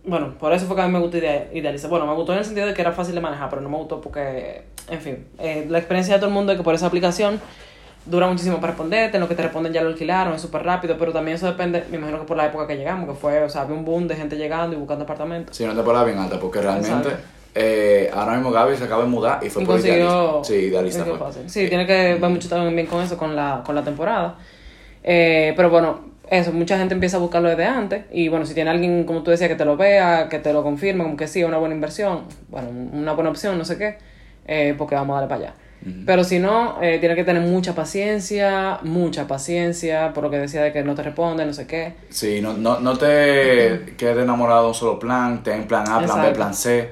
[0.05, 1.89] bueno, por eso fue que a mí me gustó idea- idealizar.
[1.89, 3.79] Bueno, me gustó en el sentido de que era fácil de manejar, pero no me
[3.79, 6.85] gustó porque, en fin, eh, la experiencia de todo el mundo es que por esa
[6.87, 7.41] aplicación
[8.07, 10.97] dura muchísimo para responderte, en lo que te responden ya lo alquilaron, es súper rápido,
[10.99, 13.49] pero también eso depende, me imagino que por la época que llegamos, que fue, o
[13.49, 15.57] sea, había un boom de gente llegando y buscando apartamentos.
[15.57, 17.11] Sí, no te pones bien alta, porque realmente
[17.55, 20.45] eh, ahora mismo Gaby se acaba de mudar y fue Y por consiguió, idealista.
[20.45, 21.19] Sí, idealista fue.
[21.19, 21.51] fácil.
[21.51, 24.37] Sí, tiene que ver mucho también con eso, con la, con la temporada.
[25.03, 28.05] Eh, pero bueno, eso, mucha gente empieza a buscarlo desde antes.
[28.13, 30.63] Y bueno, si tiene alguien, como tú decías, que te lo vea, que te lo
[30.63, 33.99] confirme, como que sí, es una buena inversión, bueno, una buena opción, no sé qué,
[34.47, 35.55] eh, porque vamos a darle para allá.
[36.05, 40.63] Pero si no, eh, tiene que tener mucha paciencia, mucha paciencia, por lo que decía
[40.63, 41.95] de que no te responde, no sé qué.
[42.11, 46.23] Sí, no, no, no te quedes enamorado de un solo plan, ten plan A, plan
[46.23, 46.91] B, plan C.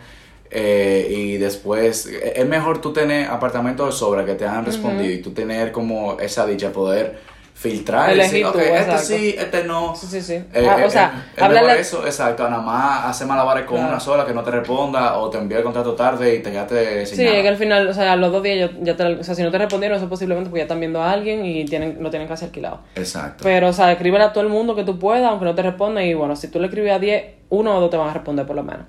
[0.50, 5.12] eh, y después, eh, es mejor tú tener apartamentos de sobra que te han respondido
[5.12, 7.18] y tú tener como esa dicha, poder
[7.56, 9.94] filtrar y decir, ok, este sí, este no.
[9.94, 10.32] Sí, sí, sí.
[10.34, 13.64] Eh, Ah, eh, o sea, eh, es háblale- mejor eso, exacto, nada más hacer malabares
[13.64, 13.90] con Claro.
[13.92, 17.06] una sola que no te responda o te envía el contrato tarde y te quedaste
[17.06, 17.40] sin Sí, nada.
[17.42, 19.42] que al final, o sea, a los dos días ya, ya te, o sea, si
[19.44, 22.26] no te respondieron, eso posiblemente porque ya están viendo a alguien y tienen, lo tienen
[22.26, 22.80] casi alquilado.
[22.96, 23.44] Exacto.
[23.44, 26.02] Pero, o sea, escríbele a todo el mundo que tú puedas, aunque no te responda.
[26.02, 28.46] Y bueno, si tú le escribes a 10, uno o dos te van a responder
[28.46, 28.86] por lo menos.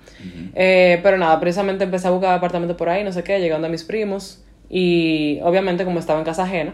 [0.55, 3.69] Eh, pero nada, precisamente empecé a buscar apartamentos por ahí, no sé qué, llegando a
[3.69, 4.41] mis primos.
[4.69, 6.73] Y obviamente, como estaba en casa ajena,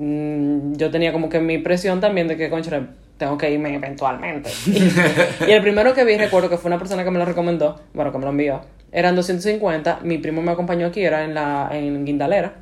[0.00, 2.70] mm, yo tenía como que mi presión también de que, concho,
[3.16, 4.50] tengo que irme eventualmente.
[5.46, 8.10] y el primero que vi, recuerdo que fue una persona que me lo recomendó, bueno,
[8.10, 10.00] que me lo envió, eran 250.
[10.02, 12.54] Mi primo me acompañó aquí, era en, la, en Guindalera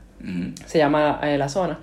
[0.66, 1.80] se llama eh, La Zona.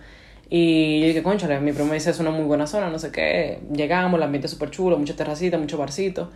[0.49, 3.11] Y yo dije, conchale, mi primo me dice, es una muy buena zona, no sé
[3.11, 3.59] qué.
[3.73, 6.29] Llegamos, el ambiente es súper chulo, muchas terracitas, muchos barcitos.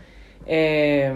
[0.48, 1.14] Eh,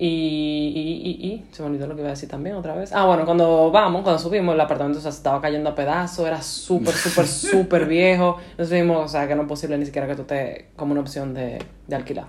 [0.00, 2.92] y, y, y, y, se me olvidó lo que iba a decir también otra vez.
[2.92, 6.24] Ah, bueno, cuando vamos, cuando subimos, el apartamento o sea, se estaba cayendo a pedazos,
[6.24, 8.38] era súper, súper, súper viejo.
[8.52, 11.00] Entonces vimos, o sea, que no es posible ni siquiera que tú estés como una
[11.00, 12.26] opción de, de alquilar.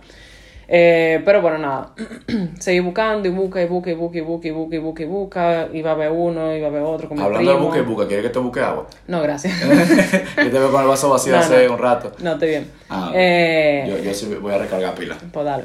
[0.71, 1.93] Eh, pero bueno, nada.
[2.59, 5.05] Seguí buscando y busca y busca y busca y busca y busca y busca y
[5.05, 5.67] busca.
[5.73, 7.07] Iba a ver uno, iba a ver otro.
[7.09, 8.85] Con mi Hablando de busca y busca, ¿quieres que te busque agua?
[9.07, 9.59] No, gracias.
[10.37, 11.73] yo te veo con el vaso vacío No, hace no.
[11.73, 12.11] un rato.
[12.19, 12.67] no, estoy bien.
[12.87, 15.17] Ah, eh, yo, yo sí voy a recargar pila.
[15.31, 15.63] Pues dale.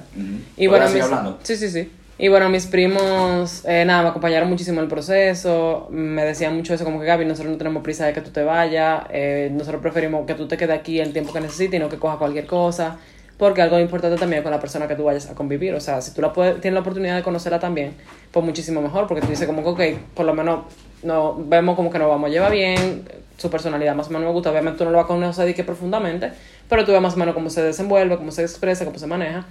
[0.56, 1.38] Y ¿Puedes bueno, seguir mis, hablando?
[1.42, 1.92] sí, sí, sí.
[2.16, 6.72] Y bueno, mis primos, eh, nada, me acompañaron muchísimo en el proceso, me decían mucho
[6.72, 9.82] eso, como que Gaby, nosotros no tenemos prisa de que tú te vayas, eh, nosotros
[9.82, 12.46] preferimos que tú te quedes aquí el tiempo que necesites y no que cojas cualquier
[12.46, 12.98] cosa,
[13.38, 16.00] porque algo importante también es con la persona que tú vayas a convivir, o sea,
[16.00, 17.94] si tú la puedes, tienes la oportunidad de conocerla también,
[18.30, 20.60] pues muchísimo mejor, porque tú dices como que, ok, por lo menos
[21.02, 24.32] no, vemos como que nos vamos a llevar bien, su personalidad más o menos me
[24.32, 26.30] gusta, obviamente tú no lo vas a conocer de que profundamente,
[26.68, 29.44] pero tú ves más o menos cómo se desenvuelve, cómo se expresa, cómo se maneja,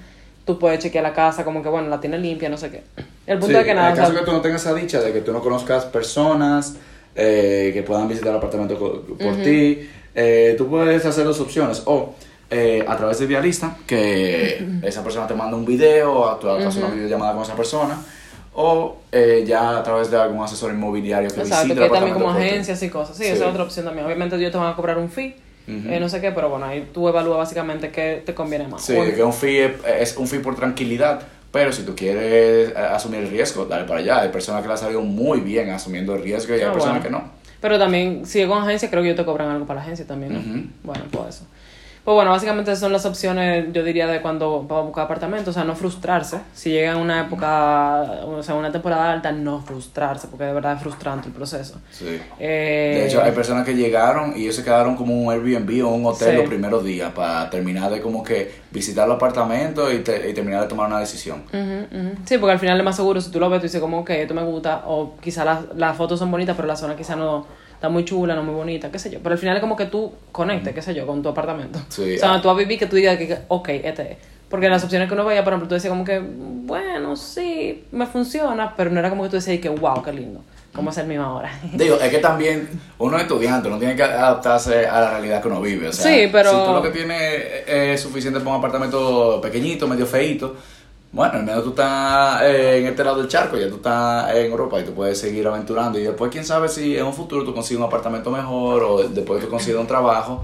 [0.45, 2.83] tú puedes chequear la casa, como que bueno, la tiene limpia, no sé qué.
[3.27, 4.73] El punto Sí, es que nada, En el caso sea, que tú no tengas esa
[4.73, 6.75] dicha de que tú no conozcas personas
[7.15, 11.83] eh, que puedan visitar el apartamento por ti, eh, tú puedes hacer dos opciones.
[11.85, 12.15] O
[12.53, 16.75] eh, a través de Idealista, que esa persona te manda un video, o tú haces
[16.77, 17.97] una videollamada con esa persona.
[18.55, 22.29] O eh, ya a través de algún asesor inmobiliario que exacto, visite que también como
[22.29, 23.17] agencias y cosas.
[23.17, 23.29] Sí, Sí.
[23.31, 24.05] esa es otra opción también.
[24.05, 25.35] Obviamente ellos te van a cobrar un fee,
[25.67, 25.89] Ujú.
[25.89, 28.83] eh, no sé qué, pero bueno, ahí tú evalúas básicamente qué te conviene más.
[28.83, 29.71] Sí, que un fee es,
[30.11, 34.01] es un fee por tranquilidad, pero si tú quieres eh, asumir el riesgo, dale para
[34.01, 34.19] allá.
[34.21, 37.01] Hay personas que le ha salido muy bien asumiendo el riesgo y hay Ah, personas
[37.01, 37.03] bueno.
[37.21, 37.43] que no.
[37.59, 40.05] Pero también, si es con agencia, creo que ellos te cobran algo para la agencia
[40.05, 40.39] también, ¿no?
[40.41, 40.67] Ujú.
[40.83, 41.45] Bueno, pues eso.
[42.03, 45.51] Pues bueno, básicamente esas son las opciones, yo diría, de cuando va a buscar apartamento.
[45.51, 46.41] O sea, no frustrarse.
[46.53, 50.73] Si llega en una época, o sea, una temporada alta, no frustrarse, porque de verdad
[50.75, 51.79] es frustrante el proceso.
[51.91, 52.19] Sí.
[52.39, 55.91] Eh, De hecho, hay personas que llegaron y ellos se quedaron como un Airbnb o
[55.91, 56.35] un hotel Sí.
[56.37, 60.61] los primeros días para terminar de como que visitar los apartamentos y, te- y terminar
[60.63, 61.43] de tomar una decisión.
[61.53, 62.15] Ujú.
[62.25, 64.09] Sí, porque al final es más seguro si tú lo ves, tú dices como, ok,
[64.09, 67.45] esto me gusta, o quizá las, las fotos son bonitas, pero la zona quizá no
[67.83, 69.19] está muy chula, no muy bonita, qué sé yo.
[69.21, 71.79] Pero al final es como que tú conectes, qué sé yo, con tu apartamento.
[71.89, 72.41] Sí, o sea, ah.
[72.41, 74.17] tú vas a vivir que tú digas que, ok, este es.
[74.47, 78.05] Porque las opciones que uno veía, por ejemplo, tú decías como que, bueno, sí, me
[78.05, 80.39] funciona, pero no era como que tú decías que, wow, qué lindo,
[80.73, 81.51] ¿cómo es el mío ahora?
[81.73, 82.69] Digo, es que también
[82.99, 85.89] uno es estudiante, no tiene que adaptarse a la realidad que uno vive.
[85.89, 89.89] O sea, Sí, pero- Si tú lo que tienes es suficiente para un apartamento pequeñito,
[89.89, 90.55] medio feíto,
[91.13, 94.51] bueno, al menos tú estás eh, en este lado del charco, ya tú estás en
[94.51, 95.97] Europa y tú puedes seguir aventurando.
[95.99, 99.41] Y después, quién sabe si en un futuro tú consigues un apartamento mejor o después
[99.41, 100.43] tú consigues un trabajo.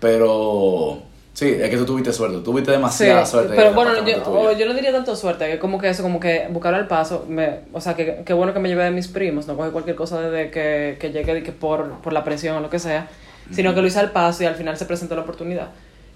[0.00, 1.02] Pero
[1.34, 3.54] sí, es que tú tuviste suerte, tuviste demasiada Sí, suerte.
[3.54, 6.74] pero bueno, yo, yo no diría tanto suerte, que como que eso, como que buscar
[6.74, 9.56] al paso, me, o sea, que, que bueno que me llevé de mis primos, no
[9.56, 12.70] cogí cualquier cosa desde que, que llegué de que por, por la presión o lo
[12.70, 13.08] que sea,
[13.52, 15.68] sino que lo hice al paso y al final se presentó la oportunidad.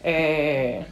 [0.02, 0.84] Eh,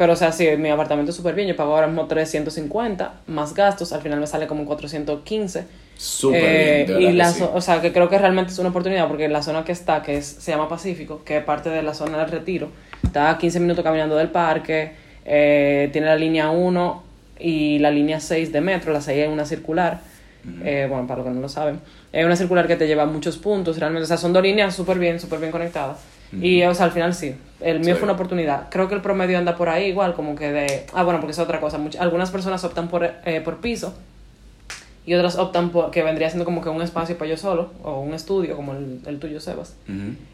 [0.00, 3.52] pero o sea, sí, mi apartamento es súper bien, yo pago ahora mismo 350 más
[3.52, 5.66] gastos, al final me sale como 415.
[5.98, 7.44] Súper Eh, bien, y la sí.
[7.52, 10.16] o sea, que creo que realmente es una oportunidad porque la zona que está, que
[10.16, 12.68] es, se llama Pacífico, que es parte de la zona del retiro,
[13.02, 14.92] está a 15 minutos caminando del parque,
[15.26, 17.02] eh, tiene la línea 1
[17.38, 20.00] y la línea 6 de metro, la 6 es una circular,
[20.64, 21.78] eh, bueno, para los que no lo saben,
[22.10, 24.74] es una circular que te lleva a muchos puntos, realmente, o sea, son dos líneas
[24.74, 25.98] súper bien, súper bien conectadas.
[26.32, 27.98] Y, o sea, al final sí, el mío Sí.
[28.00, 28.68] fue una oportunidad.
[28.70, 30.86] Creo que el promedio anda por ahí igual, como que de...
[30.94, 31.78] Ah, bueno, porque es otra cosa.
[31.78, 33.94] much- algunas personas optan por, eh, por piso,
[35.06, 38.00] y otras optan por que vendría siendo como que un espacio para yo solo o
[38.00, 39.74] un estudio como el, el tuyo Sebas.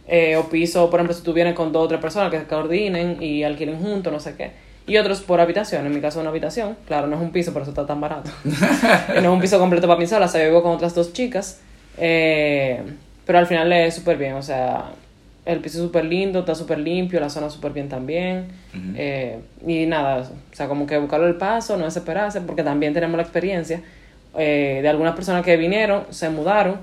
[0.09, 2.47] Eh, o piso por ejemplo si tú vienes con dos o tres personas que se
[2.47, 4.51] coordinen y alquilen juntos no sé qué.
[4.89, 5.87] Y otros por habitación.
[5.87, 6.77] En mi caso una habitación.
[6.87, 8.31] Claro no es un piso por eso está tan barato.
[8.45, 10.27] No es un piso completo para mí sola.
[10.27, 11.61] O sea yo vivo con otras dos chicas
[11.97, 12.83] eh,
[13.25, 14.35] pero al final es súper bien.
[14.35, 14.85] O sea
[15.47, 18.49] el piso es súper lindo está súper limpio la zona súper bien también
[18.97, 23.17] eh, y nada o sea como que buscarlo el paso no desesperarse porque también tenemos
[23.17, 23.81] la experiencia
[24.39, 26.77] eh, de algunas personas que vinieron, se mudaron.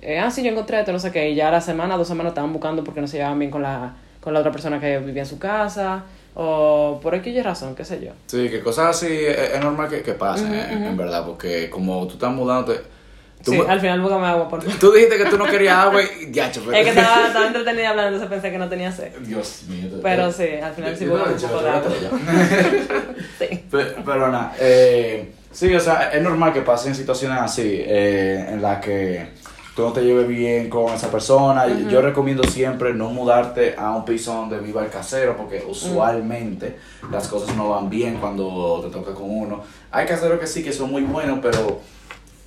[0.00, 1.28] Eh, ah, sí, yo encontré esto, no sé qué.
[1.30, 3.94] Y ya la semana, dos semanas estaban buscando porque no se llevaban bien con la,
[4.20, 6.04] con la otra persona que vivía en su casa.
[6.36, 8.12] O por X razón, qué sé yo.
[8.28, 12.06] Sí, que cosas así es, es normal que, que pasen, en- en verdad, porque como
[12.06, 12.72] tú estás mudando,
[13.44, 16.30] tú, sí, al final búscame agua por tú dijiste que tú no querías agua y
[16.30, 16.72] ya, pero...
[16.72, 19.12] Es que estaba, estaba entretenida hablando, entonces pensé que no tenía sed.
[19.20, 19.88] Dios mío.
[19.90, 21.90] te- Pero sí, al final sí hubo un yo- poco yo- de agua.
[23.38, 23.64] Sí.
[23.70, 28.60] Pe- Pero nada, eh, sí, o sea, es normal que pasen situaciones así, eh, en
[28.62, 29.28] las que
[29.74, 31.66] tú no te lleves bien con esa persona.
[31.88, 36.76] Yo recomiendo siempre no mudarte a un piso donde viva el casero, porque usualmente
[37.10, 39.62] las cosas no van bien cuando te toca con uno.
[39.90, 41.80] Hay caseros que sí, que son muy buenos, pero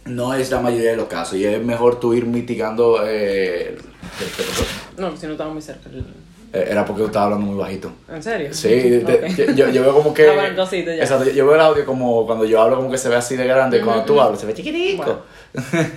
[0.06, 1.36] no es la mayoría de los casos.
[1.38, 3.00] Y es mejor tú ir mitigando...
[3.06, 3.78] Eh.
[4.98, 5.90] No, si no estaba muy cerca.
[6.54, 7.92] Eh, Era porque tú estabas hablando muy bajito.
[8.12, 8.54] ¿En serio?
[8.54, 10.30] Sí, de- yo, yo veo como que.
[10.30, 10.86] Ah, bueno, sí.
[10.88, 13.36] Exacto, yo, yo veo el audio como cuando yo hablo, como que se ve así
[13.36, 13.82] de grande.
[13.82, 15.24] Cuando tú hablas, se ve chiquitico.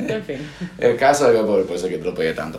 [0.09, 0.39] En fin.
[0.79, 2.59] El caso es que por, por eso que te lo pegué tanto.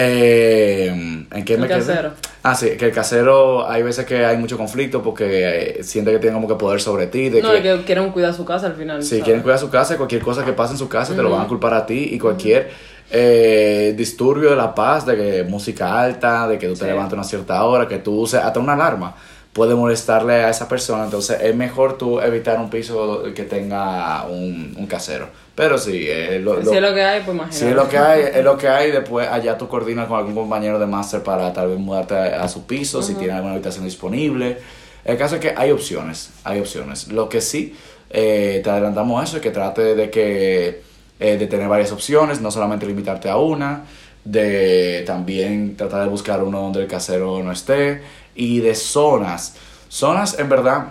[0.00, 0.86] Eh,
[1.30, 1.78] ¿En qué El me quedé?
[1.78, 2.12] casero.
[2.44, 6.18] Ah, sí, que el casero hay veces que hay mucho conflicto porque eh, siente que
[6.20, 7.28] tiene como que poder sobre ti.
[7.30, 9.02] De No, que, y que quieren cuidar su casa al final.
[9.02, 9.24] si ¿sabes?
[9.24, 11.48] quieren cuidar su casa, cualquier cosa que pase en su casa te lo van a
[11.48, 12.70] culpar a ti y cualquier
[13.10, 16.84] eh, disturbio de la paz, de que música alta, de que tú te Sí.
[16.86, 19.16] levantes a una cierta hora, que tú uses hasta una alarma,
[19.52, 21.04] puede molestarle a esa persona.
[21.04, 25.28] Entonces es mejor tú evitar un piso que tenga un, un casero.
[25.58, 27.58] Pero sí, eh, lo, Si es lo que hay, pues imagínate.
[27.58, 28.92] si es lo que hay, es lo que hay.
[28.92, 32.48] Después allá tú coordinas con algún compañero de máster para tal vez mudarte a, a
[32.48, 34.58] su piso, si tiene alguna habitación disponible.
[35.04, 37.08] El caso es que hay opciones, hay opciones.
[37.08, 37.74] Lo que sí,
[38.08, 40.82] eh, te adelantamos eso, es que trate de que
[41.18, 43.82] eh, de tener varias opciones, no solamente limitarte a una,
[44.24, 48.02] de también tratar de buscar uno donde el casero no esté,
[48.36, 49.56] y de zonas.
[49.88, 50.90] Zonas, en verdad,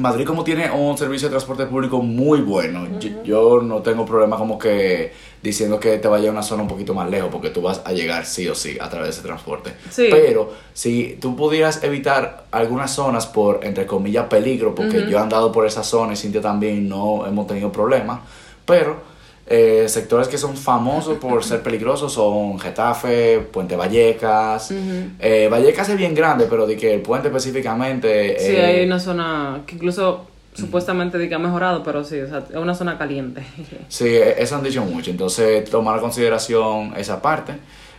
[0.00, 4.36] Madrid como tiene un servicio de transporte público muy bueno, yo, yo no tengo problema
[4.36, 7.62] como que diciendo que te vaya a una zona un poquito más lejos porque tú
[7.62, 9.72] vas a llegar sí o sí a través de ese transporte.
[9.88, 10.08] Sí.
[10.10, 15.50] Pero si tú pudieras evitar algunas zonas por, entre comillas, peligro, porque yo he andado
[15.50, 18.20] por esa zona y Cintia también no hemos tenido problemas,
[18.66, 19.09] pero
[19.52, 24.72] eh, sectores que son famosos por ser peligrosos son Getafe, Puente Vallecas.
[25.18, 28.36] Eh, Vallecas es bien grande, pero de que el puente específicamente...
[28.38, 32.56] Sí, eh, hay una zona que incluso supuestamente ha mejorado, pero sí, o sea, es
[32.56, 33.42] una zona caliente.
[33.88, 35.10] Sí, e- eso han dicho mucho.
[35.10, 37.54] Entonces, tomar en consideración esa parte.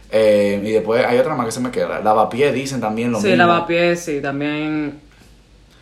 [0.09, 1.99] Eh, y después hay otra más que se me queda.
[2.01, 3.37] Lavapié dicen también lo sí, mismo.
[3.43, 4.99] lavapiés, sí, también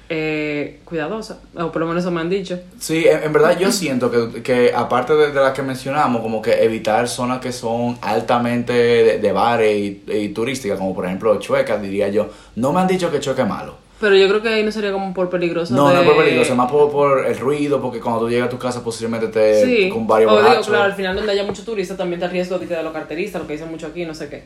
[0.09, 2.59] eh, cuidadosa, o por lo menos eso me han dicho.
[2.79, 6.41] Sí, en, en verdad yo siento que, que aparte de, de las que mencionamos, como
[6.41, 11.39] que evitar zonas que son altamente de, de bares y, y turísticas, como por ejemplo
[11.39, 12.29] Chueca, diría yo.
[12.55, 13.75] No me han dicho que Chueca es malo.
[13.99, 15.73] Pero yo creo que ahí no sería como por peligroso.
[15.75, 15.93] No, de...
[15.95, 18.49] no es por peligroso, es más por, por el ruido, porque cuando tú llegas a
[18.49, 21.63] tu casa posiblemente te Sí, con varios o digo, claro, al final donde haya mucho
[21.63, 24.15] turista también te riesgo de que de los carteristas, lo que dicen mucho aquí, no
[24.15, 24.43] sé qué.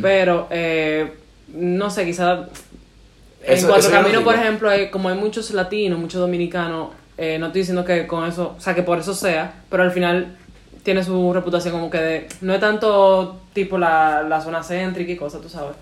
[0.00, 1.12] Pero, eh,
[1.48, 2.48] no sé, quizá
[3.46, 7.62] en Cuatro Caminos, por ejemplo, hay, como hay muchos latinos, muchos dominicanos, eh, no estoy
[7.62, 10.36] diciendo que con eso, o sea, que por eso sea, pero al final
[10.82, 15.16] tiene su reputación como que de, no es tanto tipo la, la zona céntrica y
[15.16, 15.76] cosas, tú sabes.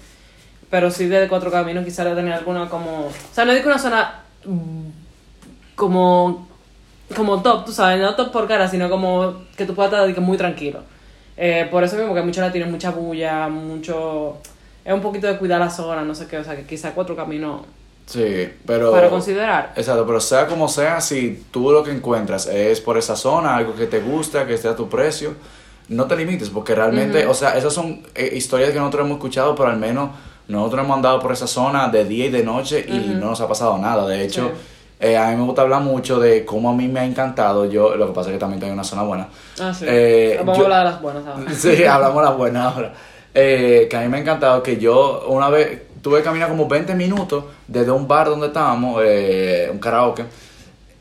[0.71, 3.07] Pero sí de Cuatro Caminos quizá debe tener alguna como...
[3.07, 4.23] O sea, no digo una zona
[5.75, 6.49] como
[7.15, 10.37] como top, tú sabes, no top por cara, sino como que tú puedas estar muy
[10.37, 10.81] tranquilo.
[11.37, 14.39] Eh, por eso mismo que muchos latinos, mucha bulla, mucho...
[14.85, 17.14] Es un poquito de cuidar la zona, no sé qué, o sea, que quizá cuatro
[17.16, 17.62] caminos
[18.07, 18.91] Sí, pero...
[18.91, 19.72] para considerar.
[19.76, 23.74] Exacto, pero sea como sea, si tú lo que encuentras es por esa zona, algo
[23.74, 25.35] que te gusta, que esté a tu precio,
[25.89, 29.55] no te limites, porque realmente, o sea, esas son eh, historias que nosotros hemos escuchado,
[29.55, 30.11] pero al menos
[30.49, 33.47] nosotros hemos andado por esa zona de día y de noche y no nos ha
[33.49, 34.07] pasado nada.
[34.09, 34.61] De hecho, Sí.
[35.09, 37.95] eh, a mí me gusta hablar mucho de cómo a mí me ha encantado, yo,
[37.97, 39.28] lo que pasa es que también tengo una zona buena.
[39.61, 39.85] Ah, sí.
[39.89, 41.53] Eh, Vamos yo- a hablar de las buenas ahora.
[41.55, 42.93] Sí, hablamos de las buenas ahora.
[43.35, 46.68] Eh, que a mí me ha encantado que yo una vez tuve que caminar como
[46.68, 50.24] 20 minutos desde un bar donde estábamos, eh, un karaoke,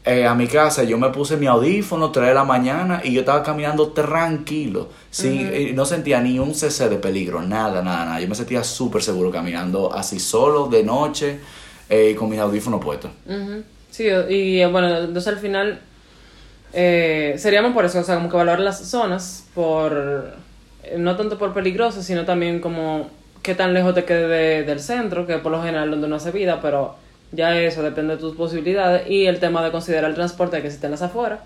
[0.05, 0.83] eh, a mi casa.
[0.83, 4.89] Yo me puse mi audífono 3 de la mañana y yo estaba caminando tranquilo.
[5.09, 8.19] Sí, y no sentía ni un cc de peligro, nada, nada, nada.
[8.21, 11.39] Yo me sentía súper seguro caminando así solo de noche
[11.89, 13.11] eh, con mis audífonos puestos.
[13.89, 15.81] Sí, y eh, bueno, entonces al final
[16.71, 20.33] eh, seríamos por eso, o sea, como que valorar las zonas por,
[20.97, 23.09] no tanto por peligroso, sino también como
[23.43, 26.31] qué tan lejos te quede de- del centro, que por lo general donde uno hace
[26.31, 26.95] vida, pero
[27.31, 30.75] ya eso depende de tus posibilidades, y el tema de considerar el transporte que si
[30.75, 31.39] estás afuera,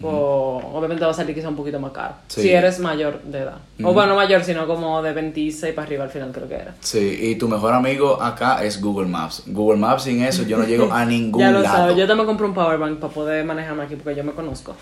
[0.00, 2.42] pues obviamente va a salir quizá un poquito más caro, Sí.
[2.42, 6.04] si eres mayor de edad, o bueno, no mayor, sino como de 26 para arriba
[6.04, 6.74] al final creo que era.
[6.80, 9.44] Sí, y tu mejor amigo acá es Google Maps.
[9.46, 11.76] Google Maps sin eso yo no llego a ningún Ya lo lado.
[11.76, 14.74] sabes, yo también compré un powerbank para poder manejarme aquí porque yo me conozco.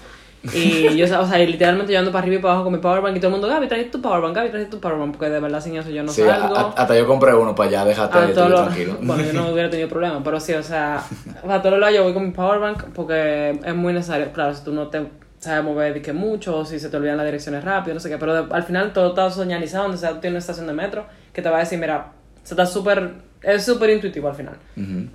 [0.55, 3.14] Y yo, o sea, literalmente yo ando para arriba y para abajo con mi powerbank
[3.16, 5.61] y todo el mundo, Gaby, trae tu powerbank, Gaby, trae tu powerbank, porque de verdad
[5.61, 6.57] sin eso yo no Sí, a- salgo.
[6.57, 8.97] a- hasta yo compré uno para allá, déjate A el todo tuyo lo- tranquilo.
[9.03, 11.03] Bueno, yo no hubiera tenido problema, pero sí, o sea,
[11.49, 14.32] a todos lados yo voy con mi powerbank porque es muy necesario.
[14.32, 15.07] Claro, si tú no te
[15.38, 18.09] sabes mover de que mucho, o si se te olvidan las direcciones rápido, no sé
[18.09, 20.72] qué, pero de- al final todo está señalizado, donde sea, tú tienes una estación de
[20.72, 22.12] metro que te va a decir, mira,
[22.43, 23.11] se está súper,
[23.43, 24.55] es súper intuitivo al final.
[24.76, 25.09] Ujú.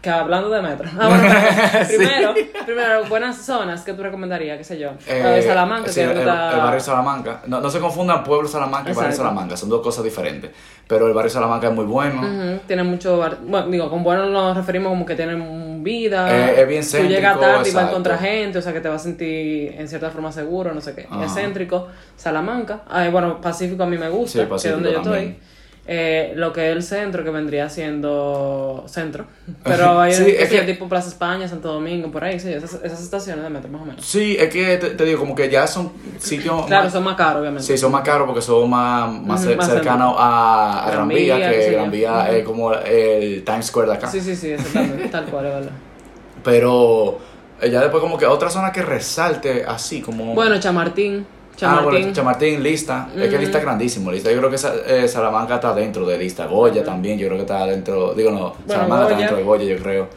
[0.00, 0.88] Que hablando de metro.
[0.98, 2.34] Ah, bueno, primero,
[2.64, 4.90] primero, buenas zonas que tú recomendarías, qué sé yo.
[5.06, 7.42] Eh, La de Salamanca, sí, que el, barrio Salamanca.
[7.46, 9.16] No, no se confundan pueblo Salamanca y barrio Exacto.
[9.28, 10.50] Salamanca, son dos cosas diferentes.
[10.86, 12.60] Pero el barrio Salamanca es muy bueno.
[12.66, 13.18] Tiene mucho.
[13.18, 16.28] bar- Bueno, digo, con bueno nos referimos como que tienen vida.
[16.30, 17.88] Eh, es bien Tú llegas céntrico, tarde y vas a exacto.
[17.90, 20.94] encontrar gente, o sea que te vas a sentir en cierta forma seguro, no sé
[20.94, 21.06] qué.
[21.10, 21.24] Ajá.
[21.24, 21.88] Es céntrico.
[22.16, 22.82] Salamanca.
[22.88, 25.24] Ay, bueno, Pacífico a mí me gusta, Sí, que es donde yo también.
[25.30, 25.57] estoy.
[25.90, 29.24] Eh, lo que es el centro, que vendría siendo centro.
[29.64, 32.52] Pero hay Sí, un- es sí, que- tipo Plaza España, Santo Domingo, por ahí, sí,
[32.52, 34.04] esas, esas estaciones de metro más o menos.
[34.04, 36.66] Sí, es que te, te digo, como que ya son sitios.
[36.66, 37.62] Claro, más- son más caros, obviamente.
[37.64, 41.70] Sí, son más caros porque son más, más, cercanos a, a Gran Vía, que.
[41.72, 44.08] Gran Vía es como el Times Square de acá.
[44.08, 45.70] Sí, sí, sí, exactamente, tal cual, es verdad.
[46.44, 47.18] Pero
[47.60, 50.34] eh, ya después como que otra zona que resalte así como...
[50.34, 51.26] Bueno, Chamartín.
[51.60, 51.90] Ah, Chamartín.
[52.00, 53.08] bueno, Chamartín, Lista.
[53.16, 53.38] Es que.
[53.38, 54.10] Lista es grandísimo.
[54.12, 54.56] Lista, yo creo que
[54.86, 56.46] eh, Salamanca está dentro de Lista.
[56.46, 58.14] Goya también, yo creo que está dentro.
[58.14, 59.16] Digo, no, Salamanca está Goya.
[59.18, 60.08] dentro de Goya, yo creo.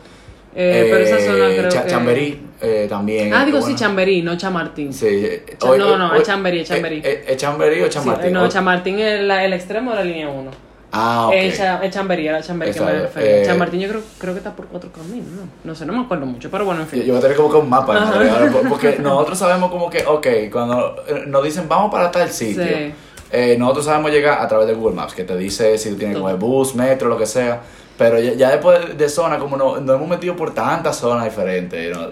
[0.53, 1.89] Eh, pero esa zona Eh, creo Cha- que...
[1.89, 3.33] Chamberí eh, también.
[3.33, 3.75] Ah, eh, digo bueno.
[3.77, 4.93] sí, Chamberí, no Chamartín.
[4.93, 5.07] Sí.
[5.07, 6.97] eh, Cha- oye, no, no, oye, es Chamberí, es Chamberí.
[6.97, 8.27] eh, eh, ¿Es Chamberí o Sí, Chamartín?
[8.27, 10.51] eh, no, O- Chamartín es la- el extremo de la línea 1.
[10.93, 11.33] Ah, ok.
[11.35, 13.41] Es, Cha- es Chamberí, era Chamberí que me refería.
[13.41, 15.41] eh, Chamartín yo creo, creo que está por cuatro caminos, ¿no?
[15.63, 16.99] No sé, no me acuerdo mucho, pero bueno, en fin.
[16.99, 19.89] Yo, yo voy a tener que buscar un mapa, ahora, por- porque nosotros sabemos como
[19.89, 22.93] que, ok, cuando eh, nos dicen vamos para tal sitio, Sí.
[23.31, 26.17] eh, nosotros sabemos llegar a través de Google Maps, que te dice si tú tienes
[26.17, 27.61] que coger bus, metro, lo que sea,
[27.97, 31.95] pero ya, ya después de zona, como no- nos hemos metido por tantas zonas diferentes,
[31.95, 32.09] no-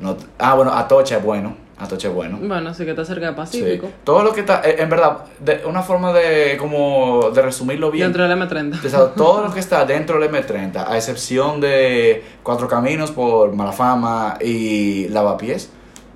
[0.00, 2.38] no- ah, bueno, Atocha es bueno, Atocha es bueno.
[2.40, 3.36] Bueno, sí que está cerca de Sí.
[3.36, 3.88] Pacífico.
[4.02, 8.06] Todo lo que está, eh, en verdad, de, una forma de como de resumirlo bien.
[8.12, 8.82] Dentro del M30.
[8.84, 13.52] O sea, todo lo que está dentro del M30, a excepción de Cuatro Caminos por
[13.54, 15.70] Malafama y Lavapiés,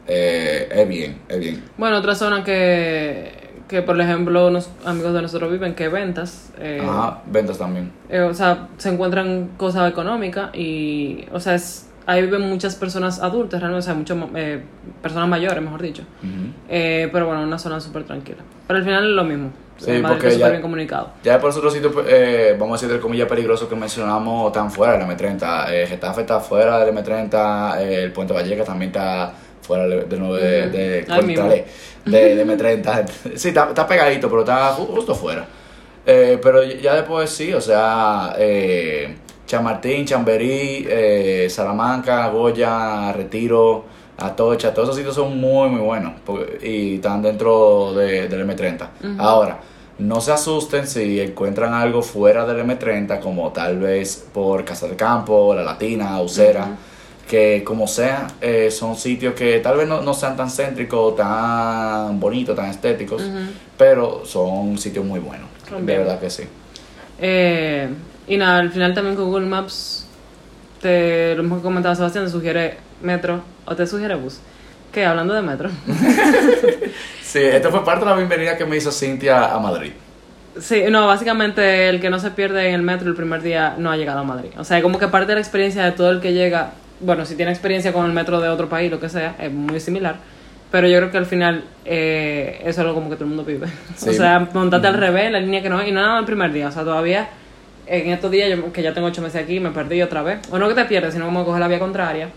[0.06, 1.62] eh, es bien, es bien.
[1.76, 6.52] Bueno, otra zona que, que por ejemplo, unos amigos de nosotros viven, que ventas.
[6.58, 7.92] eh, Ajá, ventas también.
[8.08, 13.20] eh, o sea, se encuentran cosas económicas y, o sea, es, ahí viven muchas personas
[13.20, 14.62] adultas, realmente, o sea, muchas eh,
[15.02, 16.02] personas mayores, mejor dicho.
[16.68, 18.38] Eh, pero bueno, una zona súper tranquila.
[18.66, 19.50] Pero al final es lo mismo.
[19.78, 21.10] Sí, Madrid porque ya- bien comunicado.
[21.22, 24.92] Ya por otros sitios, eh, vamos a decir, entre comillas, peligrosos que mencionamos, están fuera
[24.98, 25.66] del M30.
[25.70, 29.32] Eh, Getafe está fuera del M30, eh, el Puente Valleca también está
[29.62, 31.64] fuera de, de, de, de,
[32.04, 33.08] de, de M30.
[33.36, 35.46] Sí, está, está pegadito, pero está ju- justo fuera.
[36.04, 39.16] Eh, pero ya después sí, o sea, eh,
[39.50, 43.84] Chamartín, Chamberí, eh, Salamanca, Goya, Retiro,
[44.16, 48.90] Atocha, todos esos sitios son muy, muy buenos porque- y están dentro de- del M30.
[49.18, 49.58] Ahora,
[49.98, 54.94] no se asusten si encuentran algo fuera del M30, como tal vez por Casa del
[54.94, 56.68] Campo, La Latina, Usera,
[57.28, 62.20] que como sea, eh, son sitios que tal vez no, no sean tan céntricos, tan
[62.20, 63.20] bonitos, tan estéticos,
[63.76, 65.48] pero son sitios muy buenos.
[65.86, 66.44] De verdad que sí.
[67.20, 67.88] Eh,
[68.30, 70.06] y nada, al final también con Google Maps,
[70.80, 74.38] te, lo mismo que comentaba Sebastián, te sugiere metro o te sugiere bus.
[74.92, 75.68] Que hablando de metro.
[77.22, 79.92] Sí, esto fue parte de la bienvenida que me hizo Cintia a Madrid.
[80.58, 83.88] Sí, no, básicamente el que no se pierde en el metro el primer día no
[83.92, 84.50] ha llegado a Madrid.
[84.58, 87.36] O sea, como que parte de la experiencia de todo el que llega, bueno, si
[87.36, 90.16] tiene experiencia con el metro de otro país, lo que sea, es muy similar.
[90.72, 93.44] Pero yo creo que al final eh, eso es algo como que todo el mundo
[93.44, 93.68] vive.
[93.94, 94.08] Sí.
[94.08, 96.52] O sea, montarte al revés, la línea que no es, y no nada el primer
[96.52, 96.66] día.
[96.66, 97.28] O sea, todavía
[97.90, 100.38] en estos días, yo, que ya tengo ocho meses aquí, me perdí otra vez.
[100.50, 102.28] O no que te pierdes, sino como coger la vía contraria.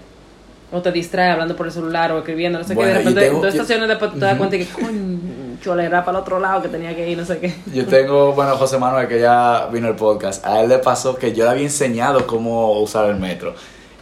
[0.72, 3.10] O te distrae hablando por el celular o escribiendo, no sé Bueno, qué.
[3.10, 6.22] De repente, yo- estaciones después te das cuenta y que, coño, le era para el
[6.24, 7.54] otro lado que tenía que ir, no sé qué.
[7.72, 10.44] Yo tengo, bueno, José Manuel, que ya vino el podcast.
[10.46, 13.54] A él le pasó que yo le había enseñado cómo usar el metro.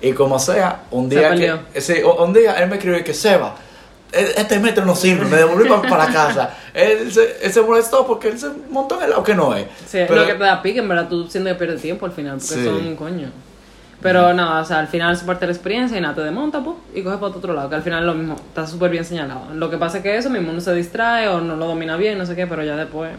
[0.01, 1.59] Y como sea, un Se día perdió.
[1.73, 1.81] que.
[1.81, 3.70] Sí, un día él me escribió que Seba, e-
[4.11, 6.51] este metro no sirve, me devolví para, casa.
[6.73, 9.65] Él se, él se molestó porque él se montó en el lado que no es.
[9.87, 12.11] Sí, Pero- lo que te da pique, en verdad, tú siendo que pierdes tiempo al
[12.11, 12.65] final, porque Sí.
[12.65, 13.29] son un coño.
[14.01, 16.63] Pero nada, o sea, al final es parte de la experiencia y nada, te desmonta,
[16.63, 19.05] pues, y coges para otro lado, que al final es lo mismo, está súper bien
[19.05, 19.41] señalado.
[19.53, 22.17] Lo que pasa es que eso mismo uno se distrae o no lo domina bien,
[22.17, 23.11] no sé qué, pero ya después.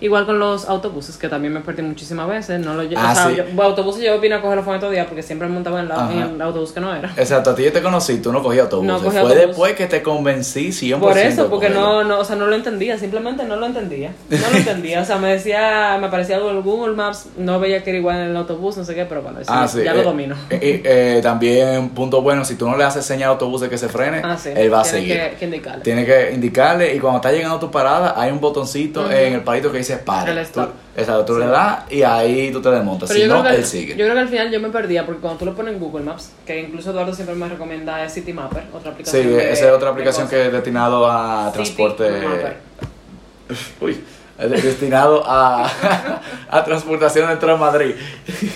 [0.00, 2.60] Igual con los autobuses, que también me perdí muchísimas veces.
[2.64, 3.34] No lo, Ah, o sea, sí.
[3.36, 5.88] yo, bueno, autobuses yo vine a cogerlo fue estos días porque siempre me montaba en,
[5.88, 7.12] la- en el autobús que no era.
[7.16, 8.86] Exacto, a ti yo te conocí, tú no cogías autobús.
[8.86, 9.34] No Fue autobús.
[9.46, 10.98] después que te convencí 100%.
[11.00, 14.12] Por eso, porque no, no, o sea, no lo entendía, simplemente no lo entendía.
[14.30, 17.82] No lo entendía, o sea, me decía, me aparecía algo en Google Maps, no veía
[17.82, 19.96] que era igual en el autobús, no sé qué, pero bueno, Ah, sí, ya eh,
[19.96, 20.36] lo domino.
[20.50, 20.82] eh, eh,
[21.16, 23.88] eh, también, punto bueno, si tú no le haces señal a autobús de que se
[23.88, 25.16] frene, Ah, sí, él va a tiene seguir.
[25.30, 25.82] Que, que indicarle.
[25.82, 29.40] Tiene que indicarle y cuando está llegando a tu parada hay un botoncito en el
[29.42, 30.30] palito que dice para.
[30.30, 30.68] El stop.
[30.96, 31.40] exacto, tú Sí.
[31.40, 33.08] le das y ahí tú te desmontas.
[33.08, 33.96] Pero si no, que, él sigue.
[33.96, 36.04] yo creo que al final yo me perdía, porque cuando tú lo pones en Google
[36.04, 39.36] Maps, que incluso Eduardo siempre me recomienda es City Mapper, otra Sí, aplicación.
[39.36, 42.04] de- esa es otra aplicación que es destinado a transporte.
[43.80, 44.04] Uy,
[44.38, 45.68] es destinado a,
[46.50, 47.94] a transportación dentro de Madrid.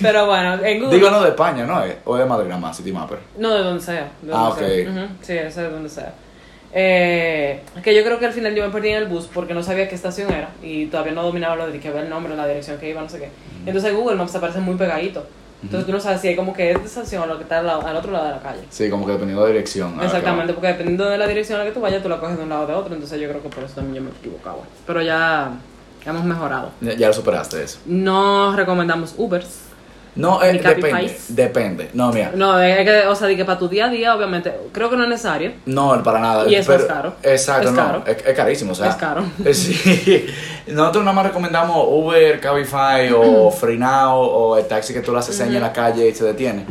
[0.01, 1.83] Pero bueno, en Google Digo no de España, ¿no?
[1.83, 1.95] es?
[2.05, 3.19] O de Madrid nada más, City Mapper.
[3.37, 4.11] No, de donde sea.
[4.21, 4.67] De donde Ah, sea.
[5.03, 5.09] ok.
[5.21, 6.13] Sí, ese de donde sea.
[6.75, 9.61] Eh, que yo creo que al final yo me perdí en el bus porque no
[9.61, 12.77] sabía qué estación era y todavía no dominaba lo de que el nombre, la dirección
[12.79, 13.29] que iba, no sé qué.
[13.65, 15.25] Entonces Google Maps aparece muy pegadito.
[15.61, 17.59] Entonces tú no sabes si hay como que es de estación o lo que está
[17.59, 18.61] al, lado- al otro lado de la calle.
[18.69, 19.93] Sí, como que dependiendo de la dirección.
[20.03, 22.43] Exactamente, porque dependiendo de la dirección a la que tú vayas, tú la coges de
[22.43, 22.93] un lado o de otro.
[22.93, 24.57] Entonces yo creo que por eso también yo me equivocaba.
[24.85, 25.51] Pero ya
[26.05, 26.71] hemos mejorado.
[26.81, 27.79] Ya, ya lo superaste eso.
[27.85, 29.59] No recomendamos Ubers.
[30.15, 31.17] No, eh, depende.
[31.29, 31.89] Depende.
[31.93, 32.31] No, mira.
[32.35, 34.95] No, es que, o sea, de que para tu día a día, obviamente, creo que
[34.95, 35.53] no es necesario.
[35.65, 36.47] No, para nada.
[36.47, 37.15] Y es más caro.
[37.23, 37.83] Exacto, Es no.
[37.83, 38.03] caro.
[38.05, 38.89] Es, es carísimo, o sea.
[38.89, 39.23] Es caro.
[39.53, 40.25] Sí.
[40.67, 45.39] Nosotros nada más recomendamos Uber, Cabify o Freenow o el taxi que tú le haces
[45.39, 46.65] en la calle y se detiene.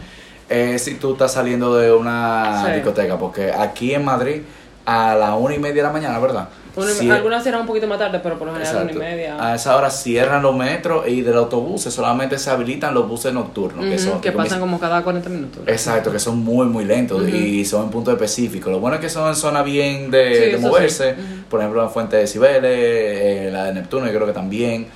[0.49, 2.73] Eh, si tú estás saliendo de una Sí.
[2.73, 4.43] discoteca, porque aquí en Madrid
[4.87, 6.49] a las una y media de la mañana, ¿verdad?
[6.75, 8.95] Una y- Sí, Algunas eran un poquito más tarde, pero por lo general una y
[8.95, 9.11] Exacto.
[9.11, 9.37] media.
[9.51, 13.85] A esa hora cierran los metros y del autobuses solamente se habilitan los buses nocturnos.
[13.85, 15.63] que, son, que pasan como cada 40 minutos.
[15.67, 18.73] Exacto, que son muy, muy lentos y son en puntos específicos.
[18.73, 20.63] Lo bueno es que son en zonas bien de, Sí, de sí.
[20.63, 21.15] moverse.
[21.51, 24.87] Por ejemplo, la Fuente de Cibeles, eh, la de Neptuno, yo creo que también.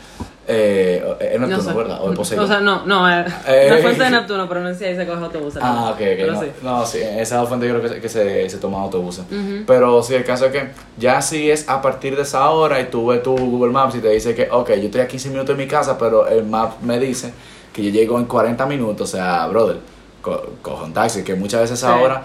[0.49, 1.73] Eh, es Neptuno, No sé.
[1.77, 1.99] ¿verdad?
[2.03, 2.45] O el Poseidón.
[2.45, 3.67] O sea, no, no, eh, Eh.
[3.69, 5.55] la fuente de Neptuno, pero no sé si ahí se coge autobús.
[5.61, 5.99] Ah, ok, ok.
[5.99, 6.47] Pero no, sí.
[6.63, 9.25] no, sí, en esa fuente yo creo que, se- que se, se toman autobuses.
[9.67, 10.69] Pero sí, el caso es que
[10.99, 13.99] ya si es a partir de esa hora y tú ves tu Google Maps y
[13.99, 16.81] te dice que, ok, yo estoy a 15 minutos de mi casa, pero el map
[16.81, 17.33] me dice
[17.73, 19.79] que yo llego en 40 minutos, o sea, brother,
[20.23, 21.87] co- cojo un taxi, que muchas veces Sí.
[21.87, 22.23] ahora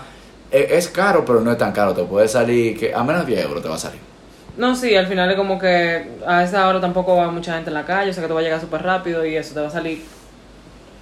[0.52, 1.94] es, es caro, pero no es tan caro.
[1.96, 4.00] Te puede salir, que a menos de 10 euros te va a salir.
[4.58, 7.74] No, sí, al final es como que a esa hora tampoco va mucha gente en
[7.74, 9.68] la calle, o sea que tú vas a llegar súper rápido y eso te va
[9.68, 10.04] a salir,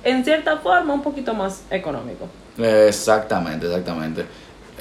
[0.04, 2.28] en cierta forma, un poquito más económico.
[2.58, 4.26] Exactamente, exactamente.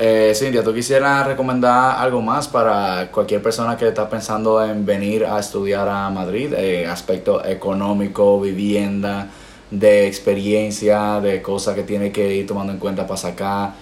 [0.00, 5.24] Eh, Cintia, ¿tú quisieras recomendar algo más para cualquier persona que está pensando en venir
[5.24, 6.52] a estudiar a Madrid?
[6.56, 9.26] Eh, aspecto económico, vivienda,
[9.70, 13.72] de experiencia, de cosas que tiene que ir tomando en cuenta para sacar,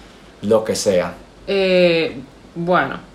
[0.41, 1.13] lo que sea.
[1.45, 2.17] Eh,
[2.55, 3.06] bueno.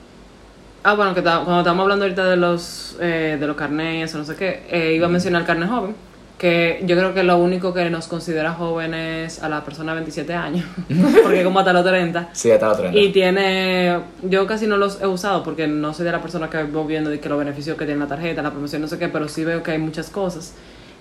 [0.85, 4.25] Ah, bueno, que cuando estamos hablando ahorita de los, eh, de los carnés, eso no
[4.25, 5.95] sé qué, eh, iba a mencionar el carnet joven,
[6.37, 10.35] que yo creo que lo único que nos considera jóvenes a la persona de 27
[10.35, 10.67] años,
[11.23, 12.31] porque como hasta los 30.
[12.33, 12.99] Sí, hasta la 30.
[12.99, 16.65] Y tiene, yo casi no los he usado porque no soy de la persona que
[16.65, 19.09] voy viendo de que los beneficios que tiene la tarjeta, la promoción, no sé qué,
[19.09, 20.55] pero sí veo que hay muchas cosas.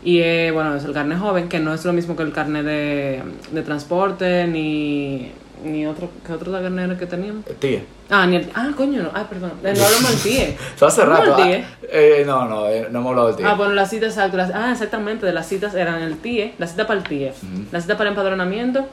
[0.03, 2.65] Y eh, bueno, es el carnet joven, que no es lo mismo que el carnet
[2.65, 5.31] de, de transporte, ni,
[5.63, 7.45] ni otro, ¿qué otro era que teníamos?
[7.59, 7.81] Tía.
[8.09, 10.57] Ah, ni el, ah, coño, no, ay, perdón, eh, no hablamos del TIE.
[10.77, 11.23] Tú hace ¿Cómo rato.
[11.25, 11.65] el ah, TIE?
[11.91, 13.49] eh, no, no, eh, no hemos hablado del tía.
[13.51, 14.37] Ah, bueno, las citas, exacto.
[14.37, 17.31] las- ah, exactamente, de las citas eran el TIE, la cita para el TIE,
[17.71, 18.87] la cita para el empadronamiento,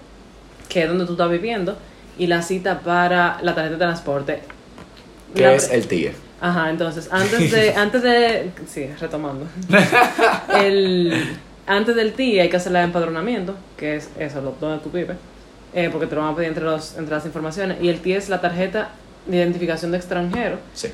[0.68, 1.76] que es donde tú estás viviendo,
[2.18, 4.40] y la cita para la tarjeta de transporte.
[5.34, 6.12] ¿Qué La- es el tía?
[6.40, 9.46] Ajá, entonces, antes de, antes de, sí, retomando.
[10.58, 14.90] el, antes del TIE hay que hacer el empadronamiento, que es eso, lo- donde tú
[14.90, 15.16] vives,
[15.74, 17.78] eh, porque te lo van a pedir entre, los, entre las informaciones.
[17.82, 18.90] Y el TIE es la tarjeta
[19.26, 20.88] de identificación de extranjero, Sí.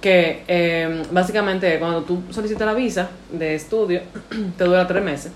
[0.00, 4.02] que eh, básicamente cuando tú solicitas la visa de estudio,
[4.58, 5.32] te dura tres meses.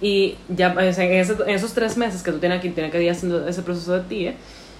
[0.00, 3.10] Y ya en, ese- en esos tres meses que tú tienes aquí, tienes que ir
[3.10, 4.34] haciendo ese proceso de TIE,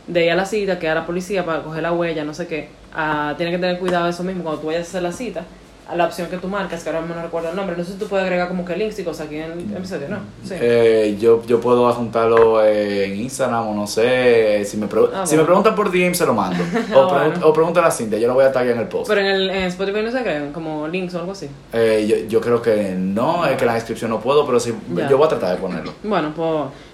[0.06, 2.46] de ir a la cita, que a la policía para coger la huella, no sé
[2.48, 2.68] qué.
[2.94, 5.44] Ah, tienes que tener cuidado de eso mismo cuando tú vayas a hacer la cita.
[5.88, 7.92] A la opción que tú marcas, que ahora mismo no recuerdo el nombre, no sé
[7.92, 10.18] si tú puedes agregar como que links y cosas aquí en el episodio, ¿no?
[10.44, 10.54] Sí.
[10.58, 14.64] Eh, yo, yo puedo adjuntarlo eh, en Instagram o no sé.
[14.64, 16.62] Si me, pregu- Ah, si me preguntan por DM, se lo mando.
[16.92, 17.34] Ah, o, bueno.
[17.34, 19.08] pregun- o pregúntale a Cintia, yo lo voy a taggear en el post.
[19.08, 21.48] Pero en, el, en Spotify no se agregan como links o algo así.
[21.72, 25.08] Eh, yo, yo creo que no, es que la descripción no puedo, pero sí, Ya.
[25.10, 25.92] yo voy a tratar de ponerlo.
[26.04, 26.48] Bueno, pues,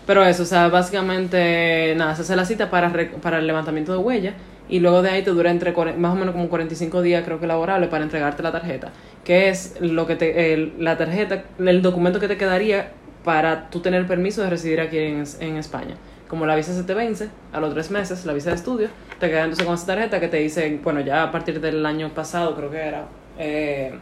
[0.07, 3.93] pero eso, o sea, básicamente, nada, se hace la cita para, re- para el levantamiento
[3.93, 4.35] de huella
[4.69, 7.47] y luego de ahí te dura entre más o menos como 45 días, creo que
[7.47, 8.93] laborables, para entregarte la tarjeta,
[9.25, 12.93] que es lo que te, el- la tarjeta, el documento que te quedaría
[13.25, 15.97] para tú tener permiso de residir aquí en, en España.
[16.29, 18.89] Como la visa se te vence a los tres meses, la visa de estudio,
[19.19, 22.11] te queda entonces con esa tarjeta que te dice, bueno, ya a partir del año
[22.15, 23.07] pasado creo que era,
[23.39, 23.95] eh,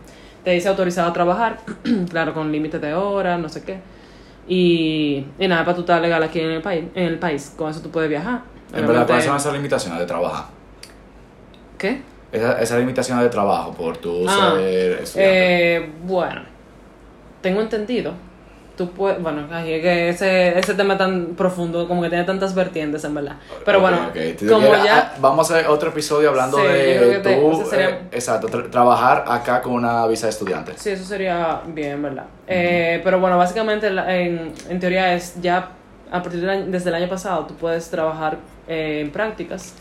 [0.42, 1.58] te dice autorizado a trabajar,
[2.10, 3.78] claro, con límite de horas, no sé qué.
[4.48, 7.70] Y, y nada, para tú estar legal aquí en el país, en el país, con
[7.70, 8.42] eso tú puedes viajar.
[8.72, 10.46] En verdad, ¿cuáles son esas limitaciones de trabajar?
[11.78, 12.02] ¿Qué?
[12.32, 15.76] Esa- Esas limitaciones de trabajo por tu Ah, ser estudiante.
[15.76, 16.42] Eh, bueno,
[17.40, 18.12] tengo entendido.
[18.76, 23.14] Tú puedes, bueno, que ese, ese tema tan profundo, como que tiene tantas vertientes, en
[23.14, 23.36] verdad.
[23.64, 25.12] Pero bueno, como quieres- ya...
[25.14, 28.68] ah, vamos a hacer otro episodio hablando Sí, de te- tú, sería- eh, exacto, tra-
[28.68, 30.72] trabajar acá con una visa de estudiante.
[30.76, 32.24] Sí, eso sería bien, ¿verdad?
[32.46, 35.70] Eh, pero bueno, básicamente en, en teoría es ya
[36.12, 38.36] a partir del año- desde el año pasado tú puedes trabajar
[38.68, 39.74] eh, en prácticas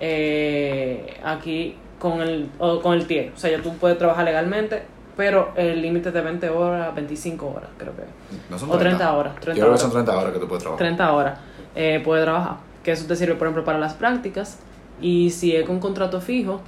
[0.00, 3.32] eh, aquí con el, o con el TIE.
[3.34, 4.82] O sea, ya tú puedes trabajar legalmente,
[5.16, 8.02] pero el límite es de 20 horas, 25 horas, creo que.
[8.48, 9.34] No son O 30 horas.
[9.40, 9.80] 30 Yo creo que horas.
[9.80, 10.78] son 30 horas que tú puedes trabajar.
[10.86, 11.38] 30 horas
[11.76, 12.56] eh, puede trabajar.
[12.82, 14.58] Que eso te sirve, por ejemplo, para las prácticas.
[15.02, 16.60] Y si es con contrato fijo,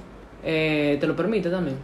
[0.43, 1.77] eh, te lo permite también.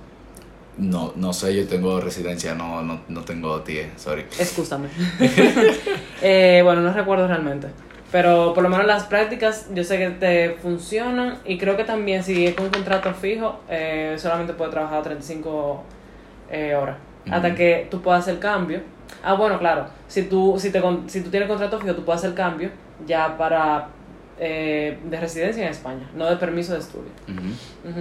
[0.78, 4.22] No, no sé, yo tengo residencia, no, no, no tengo TIE, sorry.
[4.40, 4.88] Excúsame.
[6.22, 7.68] Eh, bueno, no recuerdo realmente.
[8.12, 12.24] Pero por lo menos las prácticas yo sé que te funcionan y creo que también
[12.24, 15.84] si es con contrato fijo eh, solamente puede trabajar 35
[16.52, 16.98] eh, horas.
[17.30, 18.82] Hasta que tú puedas hacer cambio.
[19.24, 19.86] Ah, bueno, claro.
[20.08, 22.72] Si tú, si te, con- si tú tienes contrato fijo, tú puedes hacer cambio
[23.06, 23.90] ya para
[24.40, 27.12] eh, de residencia en España, no de permiso de estudio.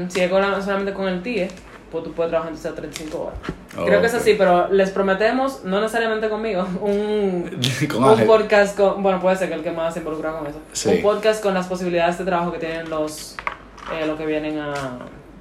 [0.09, 1.49] Si es con la- solamente con el TIE,
[1.93, 3.39] tú puedes trabajar entonces a 35 horas.
[3.78, 7.51] Oh, Creo que es así, pero les prometemos, no necesariamente conmigo, un,
[7.91, 10.59] Con un podcast con, bueno, puede ser que el que más se involucra con eso.
[10.72, 10.89] Sí.
[10.91, 13.36] Un podcast con las posibilidades de trabajo que tienen los,
[13.99, 14.74] eh, los que vienen a...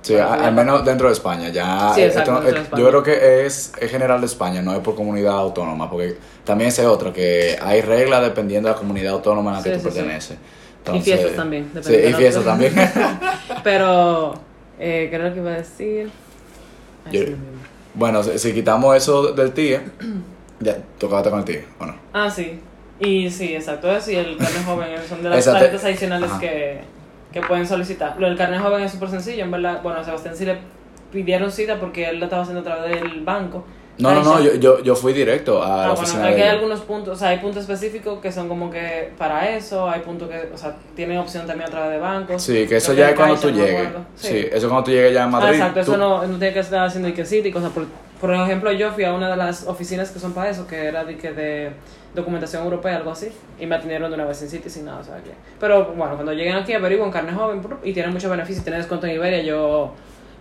[0.02, 1.50] Sí, a- al menos dentro de España.
[1.50, 2.82] Ya, Sí, exacto, esto de eh, España.
[2.84, 6.70] Yo creo que es, es general de España, no es por comunidad autónoma, porque también
[6.70, 9.90] ese otro, que hay reglas dependiendo de la comunidad autónoma en la que Sí, tú
[9.90, 9.96] sí, sí.
[10.00, 10.38] perteneces.
[10.94, 12.74] Y fiestas también, Sí, depende de y fiestas también.
[13.64, 14.34] Pero,
[14.80, 16.10] eh, ¿qué era lo que iba a decir?
[17.12, 17.24] Yo-
[17.94, 19.80] bueno, si, si quitamos eso del TIE,
[20.60, 21.96] ya, tocaste con el TIE, ¿o no?
[22.14, 22.60] Ah, sí.
[23.00, 23.92] Y sí, exacto.
[23.92, 26.40] Eso y el carnet joven son de las tarjetas adicionales Ajá.
[26.40, 26.80] que,
[27.32, 28.20] que pueden solicitar.
[28.20, 29.82] Lo del carnet joven es súper sencillo, en verdad.
[29.84, 30.58] Bueno, a Sebastián sí le
[31.12, 33.66] pidieron cita porque él lo estaba haciendo a través del banco.
[34.00, 36.44] No, no, no, yo, yo, yo fui directo a Ah, la bueno, oficina aquí de
[36.44, 40.02] hay algunos puntos, o sea, hay puntos específicos que son como que para eso, hay
[40.02, 42.42] puntos que, o sea, tienen opción también a través de bancos.
[42.44, 43.88] Sí, que eso ya es cuando tú llegues.
[43.88, 44.06] acuerdo.
[44.16, 44.38] Sí.
[44.48, 45.50] eso es cuando tú llegues ya en Madrid.
[45.50, 47.72] Ah, exacto, eso tú- no, no tiene que estar haciendo y que sí, y cosas.
[47.72, 47.86] Por,
[48.22, 51.04] por ejemplo, yo fui a una de las oficinas que son para eso, que era
[51.04, 51.72] de, que de
[52.16, 53.30] documentación europea, algo así,
[53.60, 55.30] y me atendieron de una vez en City sin nada, o sea que...
[55.60, 59.14] Pero bueno, cuando lleguen aquí averiguan carne joven y tienen muchos beneficios, tienen descuento en
[59.16, 59.94] Iberia, yo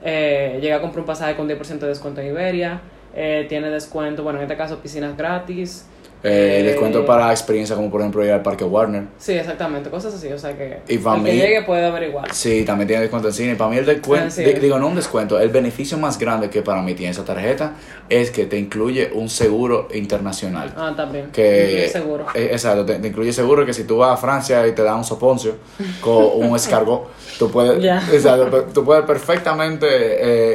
[0.02, 2.80] eh, llegué a comprar un pasaje con 10% de descuento en Iberia,
[3.16, 5.86] eh, tiene descuento, bueno, en este caso piscinas gratis.
[6.28, 9.04] Eh, descuento para experiencias como por ejemplo ir al Parque Warner.
[9.18, 12.32] Sí, exactamente, cosas así, o sea que Y para el que mí- llegue puede averiguar.
[12.34, 13.54] Sí, también tiene descuento en cine.
[13.56, 14.42] Para mí el descuento, Ah, sí.
[14.44, 17.74] digo, no un descuento, el beneficio más grande que para mí tiene esa tarjeta
[18.08, 20.72] es que te incluye un seguro internacional.
[20.76, 22.26] Ah, también, que seguro.
[22.34, 24.96] eh, exacto, te, te incluye seguro que si tú vas a Francia y te dan
[24.96, 25.54] un soponcio
[26.00, 27.08] con un escargot,
[27.38, 27.98] tú puedes, Ya.
[28.12, 29.86] exacto, tú puedes perfectamente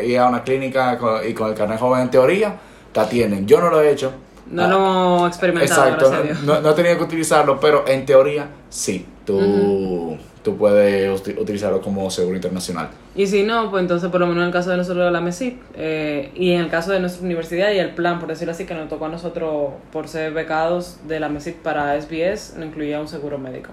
[0.02, 2.56] eh, ir a una clínica con- y con el carnet joven en teoría
[2.92, 3.46] te atienden.
[3.48, 4.12] Yo no lo he hecho.
[4.52, 6.12] No lo hemos experimentado, Exacto,
[6.44, 11.38] no, no, no he tenido que utilizarlo, pero en teoría sí, tú, tú puedes uti-
[11.40, 12.90] utilizarlo como seguro internacional.
[13.16, 15.22] Y si no, pues entonces por lo menos en el caso de nosotros de la
[15.22, 18.66] MESIC eh, y en el caso de nuestra universidad y el plan, por decirlo así,
[18.66, 23.00] que nos tocó a nosotros por ser becados de la MESIC para SBS, no incluía
[23.00, 23.70] un seguro médico.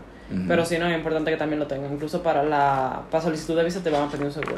[0.46, 1.90] Pero si no, es importante que también lo tengan.
[1.90, 4.56] Incluso para la para solicitud de visa te van a pedir un seguro.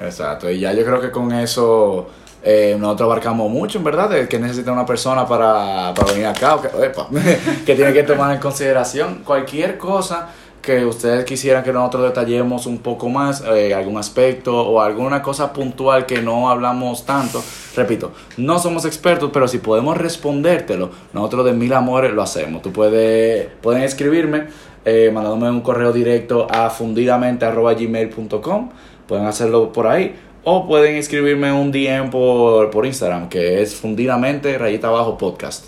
[0.00, 2.08] Exacto, y ya yo creo que con eso
[2.42, 6.56] eh, nosotros abarcamos mucho, en verdad, de que necesita una persona para, para venir acá,
[6.56, 6.62] o
[7.66, 10.28] que, tiene que tomar en consideración cualquier cosa
[10.62, 15.52] que ustedes quisieran que nosotros detallemos un poco más, eh, algún aspecto o alguna cosa
[15.52, 17.42] puntual que no hablamos tanto.
[17.74, 22.62] Repito, no somos expertos, pero si podemos respondértelo, nosotros de mil amores lo hacemos.
[22.62, 24.48] Tú puedes, pueden escribirme
[24.84, 28.70] eh, mandándome un correo directo a fundidamente.gmail.com.
[29.06, 30.14] Pueden hacerlo por ahí.
[30.50, 35.66] O pueden escribirme un DM por, por Instagram, que es fundidamente rayita abajo podcast.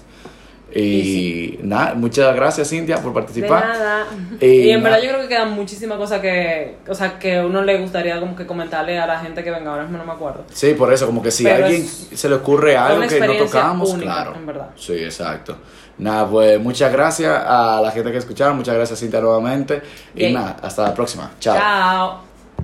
[0.74, 3.68] Y nada, muchas gracias Cintia por De participar.
[3.68, 4.06] nada.
[4.40, 7.60] Y Y, en verdad yo creo que quedan muchísimas cosas que, o sea, que uno
[7.60, 10.44] le gustaría como que comentarle a la gente que venga ahora mismo no me acuerdo.
[10.50, 13.90] Sí, por eso, como que si a alguien se le ocurre algo que no tocamos,
[13.90, 14.34] única, claro.
[14.36, 14.70] en verdad.
[14.76, 15.56] Sí, exacto.
[15.98, 19.82] Nada, pues muchas gracias a la gente que escucharon, muchas gracias Cintia nuevamente.
[20.14, 21.32] Y nada, hasta la próxima.
[21.38, 21.56] Chao.
[21.58, 22.29] Chao.